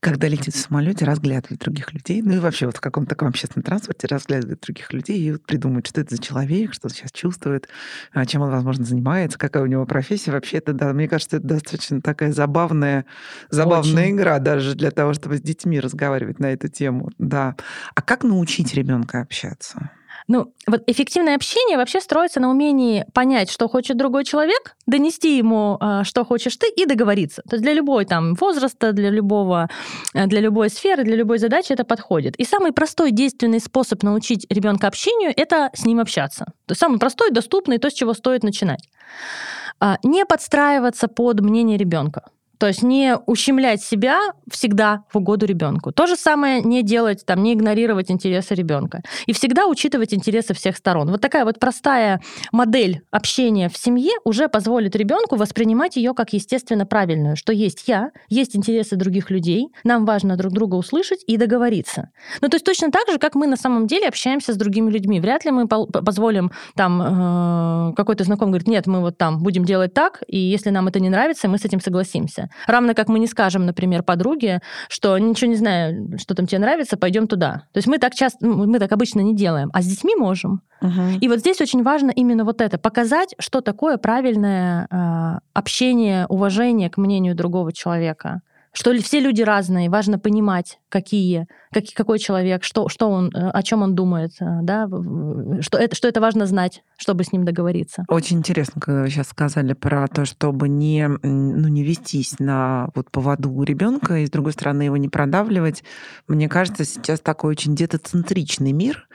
когда 0.06 0.28
летит 0.28 0.54
в 0.54 0.58
самолете, 0.58 1.04
разглядывает 1.04 1.58
других 1.58 1.92
людей, 1.92 2.22
ну 2.22 2.36
и 2.36 2.38
вообще 2.38 2.66
вот 2.66 2.76
в 2.76 2.80
каком-то 2.80 3.10
таком 3.10 3.26
общественном 3.26 3.64
транспорте 3.64 4.06
разглядывает 4.06 4.60
других 4.60 4.92
людей 4.92 5.18
и 5.18 5.32
вот 5.32 5.44
придумывает, 5.44 5.88
что 5.88 6.00
это 6.00 6.14
за 6.14 6.22
человек, 6.22 6.74
что 6.74 6.86
он 6.86 6.90
сейчас 6.90 7.10
чувствует, 7.10 7.68
а, 8.12 8.24
чем 8.24 8.42
он, 8.42 8.52
возможно, 8.52 8.84
занимается, 8.84 9.36
какая 9.36 9.64
у 9.64 9.66
него 9.66 9.84
профессия. 9.84 10.30
Вообще 10.30 10.58
это, 10.58 10.74
да, 10.74 10.92
мне 10.92 11.08
кажется, 11.08 11.38
это 11.38 11.48
достаточно 11.48 12.00
такая 12.00 12.30
забавная, 12.30 13.04
забавная 13.50 14.04
Очень. 14.04 14.16
игра 14.16 14.38
даже 14.38 14.76
для 14.76 14.92
того, 14.92 15.12
чтобы 15.12 15.38
с 15.38 15.40
детьми 15.40 15.80
разговаривать 15.80 16.38
на 16.38 16.52
эту 16.52 16.68
тему. 16.68 17.10
Да. 17.18 17.56
А 17.96 18.00
как 18.00 18.22
научить 18.22 18.74
ребенка 18.74 19.22
общаться? 19.22 19.90
Ну, 20.28 20.52
вот 20.66 20.82
эффективное 20.88 21.36
общение 21.36 21.76
вообще 21.76 22.00
строится 22.00 22.40
на 22.40 22.50
умении 22.50 23.04
понять, 23.14 23.48
что 23.50 23.68
хочет 23.68 23.96
другой 23.96 24.24
человек, 24.24 24.74
донести 24.86 25.36
ему, 25.36 25.76
а, 25.80 26.02
что 26.02 26.24
хочешь 26.24 26.56
ты, 26.56 26.68
и 26.68 26.84
договориться. 26.84 27.42
То 27.48 27.54
есть 27.54 27.62
для 27.62 27.72
любой 27.72 28.06
там 28.06 28.34
возраста, 28.34 28.92
для 28.92 29.10
любого, 29.10 29.68
э, 30.14 30.26
для 30.26 30.40
любой 30.40 30.68
сферы, 30.70 31.04
для 31.04 31.14
любой 31.16 31.38
задачи 31.38 31.72
это 31.72 31.84
подходит. 31.84 32.34
И 32.36 32.44
самый 32.44 32.72
простой 32.72 33.12
действенный 33.12 33.60
способ 33.60 34.02
научить 34.02 34.46
ребенка 34.50 34.88
общению– 34.88 35.32
это 35.36 35.70
с 35.74 35.84
ним 35.84 36.00
общаться. 36.00 36.46
То 36.66 36.72
есть 36.72 36.80
самый 36.80 36.98
простой, 36.98 37.30
доступный, 37.30 37.78
то, 37.78 37.88
с 37.88 37.92
чего 37.92 38.12
стоит 38.12 38.42
начинать. 38.42 38.88
А, 39.78 39.98
не 40.02 40.24
подстраиваться 40.24 41.06
под 41.06 41.40
мнение 41.40 41.78
ребенка. 41.78 42.24
То 42.58 42.66
есть 42.66 42.82
не 42.82 43.16
ущемлять 43.26 43.82
себя 43.82 44.20
всегда 44.50 45.04
в 45.12 45.18
угоду 45.18 45.46
ребенку. 45.46 45.92
То 45.92 46.06
же 46.06 46.16
самое 46.16 46.62
не 46.62 46.82
делать, 46.82 47.24
там, 47.26 47.42
не 47.42 47.54
игнорировать 47.54 48.10
интересы 48.10 48.54
ребенка. 48.54 49.02
И 49.26 49.32
всегда 49.32 49.66
учитывать 49.66 50.14
интересы 50.14 50.54
всех 50.54 50.76
сторон. 50.76 51.10
Вот 51.10 51.20
такая 51.20 51.44
вот 51.44 51.58
простая 51.58 52.20
модель 52.52 53.02
общения 53.10 53.68
в 53.68 53.76
семье 53.76 54.12
уже 54.24 54.48
позволит 54.48 54.96
ребенку 54.96 55.36
воспринимать 55.36 55.96
ее 55.96 56.14
как 56.14 56.32
естественно 56.32 56.86
правильную, 56.86 57.36
что 57.36 57.52
есть 57.52 57.84
я, 57.86 58.10
есть 58.28 58.56
интересы 58.56 58.96
других 58.96 59.30
людей, 59.30 59.68
нам 59.84 60.04
важно 60.04 60.36
друг 60.36 60.52
друга 60.52 60.76
услышать 60.76 61.22
и 61.26 61.36
договориться. 61.36 62.10
Ну, 62.40 62.48
то 62.48 62.56
есть 62.56 62.64
точно 62.64 62.90
так 62.90 63.08
же, 63.10 63.18
как 63.18 63.34
мы 63.34 63.46
на 63.46 63.56
самом 63.56 63.86
деле 63.86 64.08
общаемся 64.08 64.52
с 64.52 64.56
другими 64.56 64.90
людьми. 64.90 65.20
Вряд 65.20 65.44
ли 65.44 65.50
мы 65.50 65.66
позволим 65.68 66.50
там 66.74 67.02
э, 67.02 67.94
какой-то 67.94 68.24
знакомый 68.24 68.52
говорит, 68.52 68.68
нет, 68.68 68.86
мы 68.86 69.00
вот 69.00 69.18
там 69.18 69.42
будем 69.42 69.64
делать 69.64 69.94
так, 69.94 70.22
и 70.26 70.38
если 70.38 70.70
нам 70.70 70.88
это 70.88 71.00
не 71.00 71.10
нравится, 71.10 71.48
мы 71.48 71.58
с 71.58 71.64
этим 71.64 71.80
согласимся. 71.80 72.45
Равно 72.66 72.94
как 72.94 73.08
мы 73.08 73.18
не 73.18 73.26
скажем, 73.26 73.66
например, 73.66 74.02
подруге, 74.02 74.60
что 74.88 75.18
ничего 75.18 75.50
не 75.50 75.56
знаю, 75.56 76.18
что 76.18 76.34
там 76.34 76.46
тебе 76.46 76.58
нравится, 76.60 76.96
пойдем 76.96 77.26
туда. 77.26 77.64
То 77.72 77.78
есть 77.78 77.86
мы 77.86 77.98
так 77.98 78.14
часто, 78.14 78.46
ну, 78.46 78.66
мы 78.66 78.78
так 78.78 78.92
обычно 78.92 79.20
не 79.20 79.34
делаем, 79.34 79.70
а 79.72 79.82
с 79.82 79.86
детьми 79.86 80.14
можем. 80.16 80.62
Угу. 80.80 81.18
И 81.20 81.28
вот 81.28 81.40
здесь 81.40 81.60
очень 81.60 81.82
важно 81.82 82.10
именно 82.10 82.44
вот 82.44 82.60
это, 82.60 82.78
показать, 82.78 83.34
что 83.38 83.60
такое 83.60 83.96
правильное 83.96 84.86
э, 84.90 85.38
общение, 85.54 86.26
уважение 86.28 86.90
к 86.90 86.96
мнению 86.98 87.34
другого 87.34 87.72
человека 87.72 88.40
что 88.76 88.94
все 89.00 89.20
люди 89.20 89.40
разные, 89.40 89.88
важно 89.88 90.18
понимать, 90.18 90.78
какие, 90.90 91.46
как, 91.72 91.84
какой 91.94 92.18
человек, 92.18 92.62
что, 92.62 92.90
что 92.90 93.08
он, 93.08 93.34
э, 93.34 93.48
о 93.48 93.62
чем 93.62 93.80
он 93.80 93.94
думает, 93.94 94.32
э, 94.38 94.44
да, 94.62 94.86
что 95.60 95.78
это, 95.78 95.96
что 95.96 96.08
это 96.08 96.20
важно 96.20 96.44
знать, 96.44 96.82
чтобы 96.98 97.24
с 97.24 97.32
ним 97.32 97.46
договориться. 97.46 98.04
Очень 98.08 98.38
интересно, 98.38 98.82
когда 98.82 99.00
вы 99.00 99.08
сейчас 99.08 99.28
сказали 99.28 99.72
про 99.72 100.06
то, 100.08 100.26
чтобы 100.26 100.68
не, 100.68 101.08
ну, 101.08 101.68
не 101.68 101.84
вестись 101.84 102.38
на 102.38 102.90
вот 102.94 103.10
поводу 103.10 103.62
ребенка 103.62 104.18
и, 104.18 104.26
с 104.26 104.30
другой 104.30 104.52
стороны, 104.52 104.82
его 104.82 104.98
не 104.98 105.08
продавливать. 105.08 105.82
Мне 106.28 106.46
кажется, 106.46 106.84
сейчас 106.84 107.20
такой 107.20 107.52
очень 107.52 107.74
детоцентричный 107.74 108.72
мир, 108.72 109.08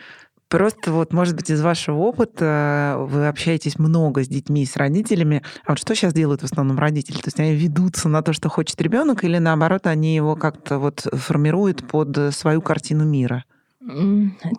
Просто 0.52 0.92
вот, 0.92 1.14
может 1.14 1.34
быть, 1.34 1.50
из 1.50 1.62
вашего 1.62 1.96
опыта 2.00 2.98
вы 3.00 3.30
общаетесь 3.30 3.80
много 3.80 4.22
с 4.22 4.28
детьми, 4.28 4.66
с 4.66 4.76
родителями. 4.76 5.44
А 5.66 5.72
вот 5.72 5.80
что 5.80 5.96
сейчас 5.96 6.14
делают 6.14 6.42
в 6.42 6.44
основном 6.44 6.78
родители? 6.78 7.16
То 7.16 7.28
есть 7.28 7.40
они 7.40 7.56
ведутся 7.56 8.10
на 8.10 8.22
то, 8.22 8.34
что 8.34 8.50
хочет 8.50 8.82
ребенок, 8.82 9.24
или 9.24 9.38
наоборот, 9.38 9.88
они 9.88 10.14
его 10.14 10.36
как-то 10.36 10.78
вот 10.78 11.08
формируют 11.14 11.88
под 11.88 12.36
свою 12.36 12.62
картину 12.62 13.06
мира? 13.06 13.46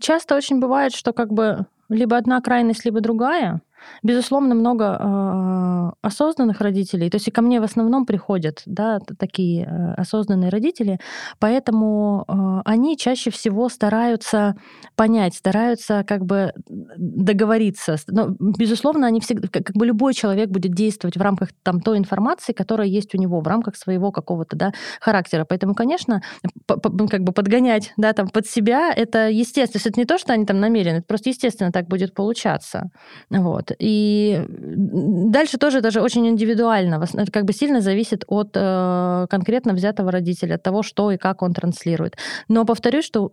Часто 0.00 0.35
очень 0.35 0.61
бывает, 0.61 0.94
что 0.94 1.12
как 1.12 1.31
бы 1.31 1.66
либо 1.90 2.16
одна 2.16 2.40
крайность, 2.40 2.87
либо 2.87 3.02
другая. 3.02 3.61
Безусловно, 4.02 4.54
много 4.54 4.98
э, 4.98 5.90
осознанных 6.02 6.60
родителей. 6.60 7.10
То 7.10 7.16
есть 7.16 7.28
и 7.28 7.30
ко 7.30 7.42
мне 7.42 7.60
в 7.60 7.64
основном 7.64 8.06
приходят 8.06 8.62
да, 8.66 8.98
такие 9.18 9.64
э, 9.64 9.94
осознанные 9.94 10.50
родители, 10.50 10.98
поэтому 11.38 12.24
э, 12.26 12.62
они 12.64 12.96
чаще 12.96 13.30
всего 13.30 13.68
стараются 13.68 14.56
понять, 14.96 15.34
стараются 15.34 16.04
как 16.06 16.24
бы 16.24 16.52
договориться. 16.68 17.96
Но, 18.08 18.28
безусловно, 18.38 19.06
они 19.06 19.20
всегда, 19.20 19.48
как 19.48 19.74
бы 19.74 19.86
любой 19.86 20.14
человек 20.14 20.48
будет 20.50 20.72
действовать 20.74 21.16
в 21.16 21.22
рамках 21.22 21.50
там, 21.62 21.80
той 21.80 21.98
информации, 21.98 22.52
которая 22.52 22.88
есть 22.88 23.14
у 23.14 23.18
него, 23.18 23.40
в 23.40 23.46
рамках 23.46 23.76
своего 23.76 24.12
какого-то 24.12 24.56
да, 24.56 24.72
характера. 25.00 25.44
Поэтому, 25.48 25.74
конечно, 25.74 26.22
как 26.66 27.22
бы 27.22 27.32
подгонять 27.32 27.92
да, 27.96 28.12
там, 28.12 28.28
под 28.28 28.46
себя, 28.46 28.92
это 28.92 29.28
естественно. 29.28 29.82
Это 29.84 30.00
не 30.00 30.06
то, 30.06 30.18
что 30.18 30.32
они 30.32 30.46
там 30.46 30.60
намерены, 30.60 30.98
это 30.98 31.06
просто 31.06 31.30
естественно 31.30 31.72
так 31.72 31.88
будет 31.88 32.14
получаться. 32.14 32.90
Вот. 33.30 33.71
И 33.78 34.44
дальше 34.48 35.58
тоже 35.58 35.80
даже 35.80 36.00
очень 36.00 36.26
индивидуально. 36.28 37.04
Как 37.32 37.44
бы 37.44 37.52
сильно 37.52 37.80
зависит 37.80 38.24
от 38.26 38.50
э, 38.54 39.26
конкретно 39.28 39.72
взятого 39.72 40.11
родителя, 40.11 40.54
от 40.54 40.62
того, 40.62 40.82
что 40.82 41.11
и 41.11 41.16
как 41.16 41.42
он 41.42 41.52
транслирует. 41.52 42.16
Но 42.48 42.64
повторюсь, 42.64 43.04
что 43.04 43.30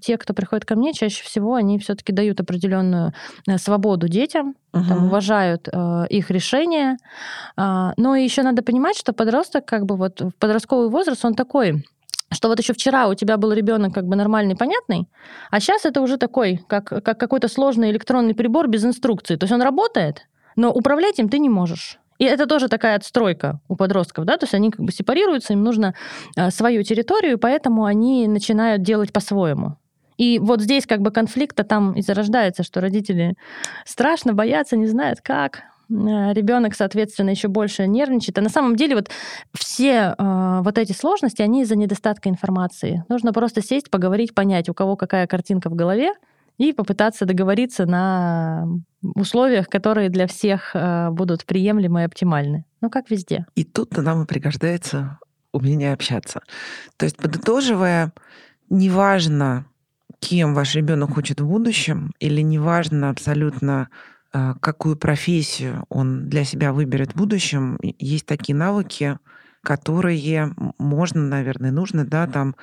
те, 0.00 0.16
кто 0.16 0.34
приходит 0.34 0.64
ко 0.64 0.76
мне, 0.76 0.92
чаще 0.92 1.24
всего 1.24 1.54
они 1.54 1.78
все-таки 1.78 2.12
дают 2.12 2.40
определенную 2.40 3.12
э, 3.48 3.58
свободу 3.58 4.08
детям, 4.08 4.54
угу. 4.72 4.84
там, 4.88 5.06
уважают 5.06 5.68
э, 5.72 6.06
их 6.08 6.30
решения. 6.30 6.96
Э, 7.56 7.92
но 7.96 8.16
еще 8.16 8.42
надо 8.42 8.62
понимать, 8.62 8.96
что 8.96 9.12
подросток, 9.12 9.64
как 9.64 9.86
бы 9.86 9.96
вот 9.96 10.20
в 10.20 10.32
подростковый 10.38 10.88
возраст, 10.88 11.24
он 11.24 11.34
такой 11.34 11.84
что 12.32 12.48
вот 12.48 12.58
еще 12.58 12.72
вчера 12.72 13.08
у 13.08 13.14
тебя 13.14 13.36
был 13.36 13.52
ребенок 13.52 13.94
как 13.94 14.06
бы 14.06 14.16
нормальный, 14.16 14.56
понятный, 14.56 15.08
а 15.50 15.60
сейчас 15.60 15.84
это 15.84 16.00
уже 16.00 16.16
такой, 16.16 16.60
как, 16.68 16.84
как 16.84 17.18
какой-то 17.18 17.48
сложный 17.48 17.90
электронный 17.90 18.34
прибор 18.34 18.68
без 18.68 18.84
инструкции. 18.84 19.36
То 19.36 19.44
есть 19.44 19.52
он 19.52 19.62
работает, 19.62 20.26
но 20.56 20.72
управлять 20.72 21.18
им 21.18 21.28
ты 21.28 21.38
не 21.38 21.48
можешь. 21.48 21.98
И 22.18 22.24
это 22.24 22.46
тоже 22.46 22.68
такая 22.68 22.96
отстройка 22.96 23.60
у 23.68 23.74
подростков, 23.74 24.24
да, 24.24 24.36
то 24.36 24.44
есть 24.44 24.54
они 24.54 24.70
как 24.70 24.80
бы 24.80 24.92
сепарируются, 24.92 25.54
им 25.54 25.64
нужно 25.64 25.94
э, 26.36 26.50
свою 26.50 26.84
территорию, 26.84 27.38
поэтому 27.38 27.84
они 27.84 28.28
начинают 28.28 28.82
делать 28.82 29.12
по-своему. 29.12 29.76
И 30.18 30.38
вот 30.38 30.60
здесь 30.60 30.86
как 30.86 31.00
бы 31.00 31.10
конфликта 31.10 31.64
там 31.64 31.94
и 31.94 32.02
зарождается, 32.02 32.62
что 32.62 32.80
родители 32.80 33.34
страшно 33.84 34.34
боятся, 34.34 34.76
не 34.76 34.86
знают 34.86 35.20
как. 35.20 35.62
Э, 35.92 36.32
Ребенок, 36.32 36.74
соответственно, 36.74 37.30
еще 37.30 37.48
больше 37.48 37.86
нервничает. 37.86 38.38
А 38.38 38.42
на 38.42 38.48
самом 38.48 38.76
деле 38.76 38.96
вот 38.96 39.10
все 39.52 40.14
э, 40.16 40.60
вот 40.62 40.78
эти 40.78 40.92
сложности, 40.92 41.42
они 41.42 41.62
из-за 41.62 41.76
недостатка 41.76 42.28
информации. 42.28 43.04
Нужно 43.08 43.32
просто 43.32 43.62
сесть, 43.62 43.90
поговорить, 43.90 44.34
понять, 44.34 44.68
у 44.68 44.74
кого 44.74 44.96
какая 44.96 45.26
картинка 45.26 45.68
в 45.70 45.74
голове, 45.74 46.12
и 46.58 46.72
попытаться 46.72 47.24
договориться 47.24 47.86
на 47.86 48.66
условиях, 49.02 49.68
которые 49.68 50.10
для 50.10 50.26
всех 50.26 50.72
э, 50.74 51.10
будут 51.10 51.44
приемлемы 51.44 52.02
и 52.02 52.04
оптимальны. 52.04 52.64
Ну, 52.80 52.90
как 52.90 53.10
везде. 53.10 53.46
И 53.54 53.64
тут 53.64 53.96
нам 53.96 54.22
и 54.22 54.26
пригождается 54.26 55.18
умение 55.52 55.92
общаться. 55.92 56.40
То 56.96 57.04
есть, 57.04 57.16
подытоживая, 57.16 58.12
неважно, 58.70 59.66
кем 60.20 60.54
ваш 60.54 60.74
ребенок 60.74 61.14
хочет 61.14 61.40
в 61.40 61.46
будущем, 61.46 62.12
или 62.20 62.40
неважно 62.42 63.10
абсолютно, 63.10 63.88
какую 64.32 64.96
профессию 64.96 65.84
он 65.88 66.28
для 66.28 66.44
себя 66.44 66.72
выберет 66.72 67.12
в 67.12 67.16
будущем, 67.16 67.78
есть 67.82 68.26
такие 68.26 68.56
навыки, 68.56 69.18
которые 69.62 70.54
можно, 70.78 71.20
наверное, 71.22 71.70
нужно, 71.70 72.06
да, 72.06 72.26
там 72.26 72.56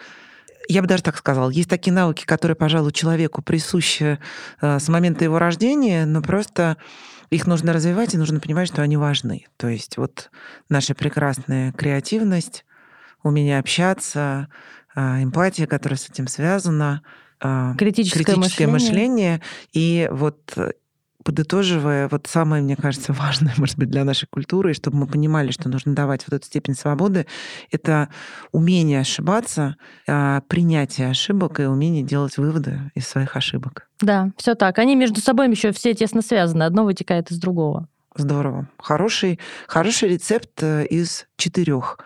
я 0.69 0.83
бы 0.83 0.87
даже 0.87 1.01
так 1.01 1.17
сказала, 1.17 1.49
есть 1.49 1.69
такие 1.69 1.91
навыки, 1.91 2.25
которые, 2.25 2.55
пожалуй, 2.55 2.91
человеку 2.91 3.41
присущи 3.41 4.19
э, 4.61 4.79
с 4.79 4.87
момента 4.87 5.23
его 5.23 5.39
рождения, 5.39 6.05
но 6.05 6.21
просто 6.21 6.77
их 7.31 7.47
нужно 7.47 7.73
развивать, 7.73 8.13
и 8.13 8.17
нужно 8.17 8.39
понимать, 8.39 8.67
что 8.67 8.83
они 8.83 8.95
важны. 8.95 9.47
То 9.57 9.67
есть 9.67 9.97
вот 9.97 10.29
наша 10.69 10.93
прекрасная 10.93 11.71
креативность, 11.71 12.65
умение 13.23 13.57
общаться, 13.57 14.47
э, 14.95 15.23
эмпатия, 15.23 15.65
которая 15.65 15.97
с 15.97 16.07
этим 16.07 16.27
связана, 16.27 17.01
э, 17.41 17.73
критическое, 17.75 18.23
критическое 18.23 18.67
мышление. 18.67 19.31
мышление. 19.37 19.41
И 19.73 20.07
вот 20.11 20.55
подытоживая, 21.23 22.07
вот 22.09 22.27
самое, 22.27 22.63
мне 22.63 22.75
кажется, 22.75 23.13
важное, 23.13 23.53
может 23.57 23.77
быть, 23.77 23.89
для 23.89 24.03
нашей 24.03 24.27
культуры, 24.27 24.73
чтобы 24.73 24.97
мы 24.97 25.07
понимали, 25.07 25.51
что 25.51 25.69
нужно 25.69 25.95
давать 25.95 26.25
вот 26.27 26.35
эту 26.35 26.45
степень 26.45 26.75
свободы, 26.75 27.25
это 27.71 28.09
умение 28.51 29.01
ошибаться, 29.01 29.75
а, 30.07 30.41
принятие 30.47 31.09
ошибок 31.09 31.59
и 31.59 31.63
умение 31.63 32.03
делать 32.03 32.37
выводы 32.37 32.91
из 32.95 33.07
своих 33.07 33.35
ошибок. 33.35 33.87
Да, 34.01 34.31
все 34.37 34.55
так. 34.55 34.79
Они 34.79 34.95
между 34.95 35.19
собой 35.19 35.49
еще 35.49 35.71
все 35.71 35.93
тесно 35.93 36.21
связаны. 36.21 36.63
Одно 36.63 36.85
вытекает 36.85 37.31
из 37.31 37.39
другого. 37.39 37.87
Здорово. 38.15 38.67
Хороший, 38.77 39.39
хороший 39.67 40.09
рецепт 40.09 40.63
э, 40.63 40.85
из 40.85 41.27
четырех 41.37 41.99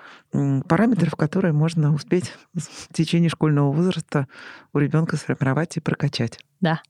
параметров, 0.67 1.15
которые 1.15 1.53
можно 1.53 1.93
успеть 1.93 2.33
в 2.53 2.93
течение 2.93 3.29
школьного 3.29 3.71
возраста 3.71 4.27
у 4.73 4.79
ребенка 4.79 5.17
сформировать 5.17 5.77
и 5.77 5.79
прокачать. 5.79 6.39
Да. 6.59 6.81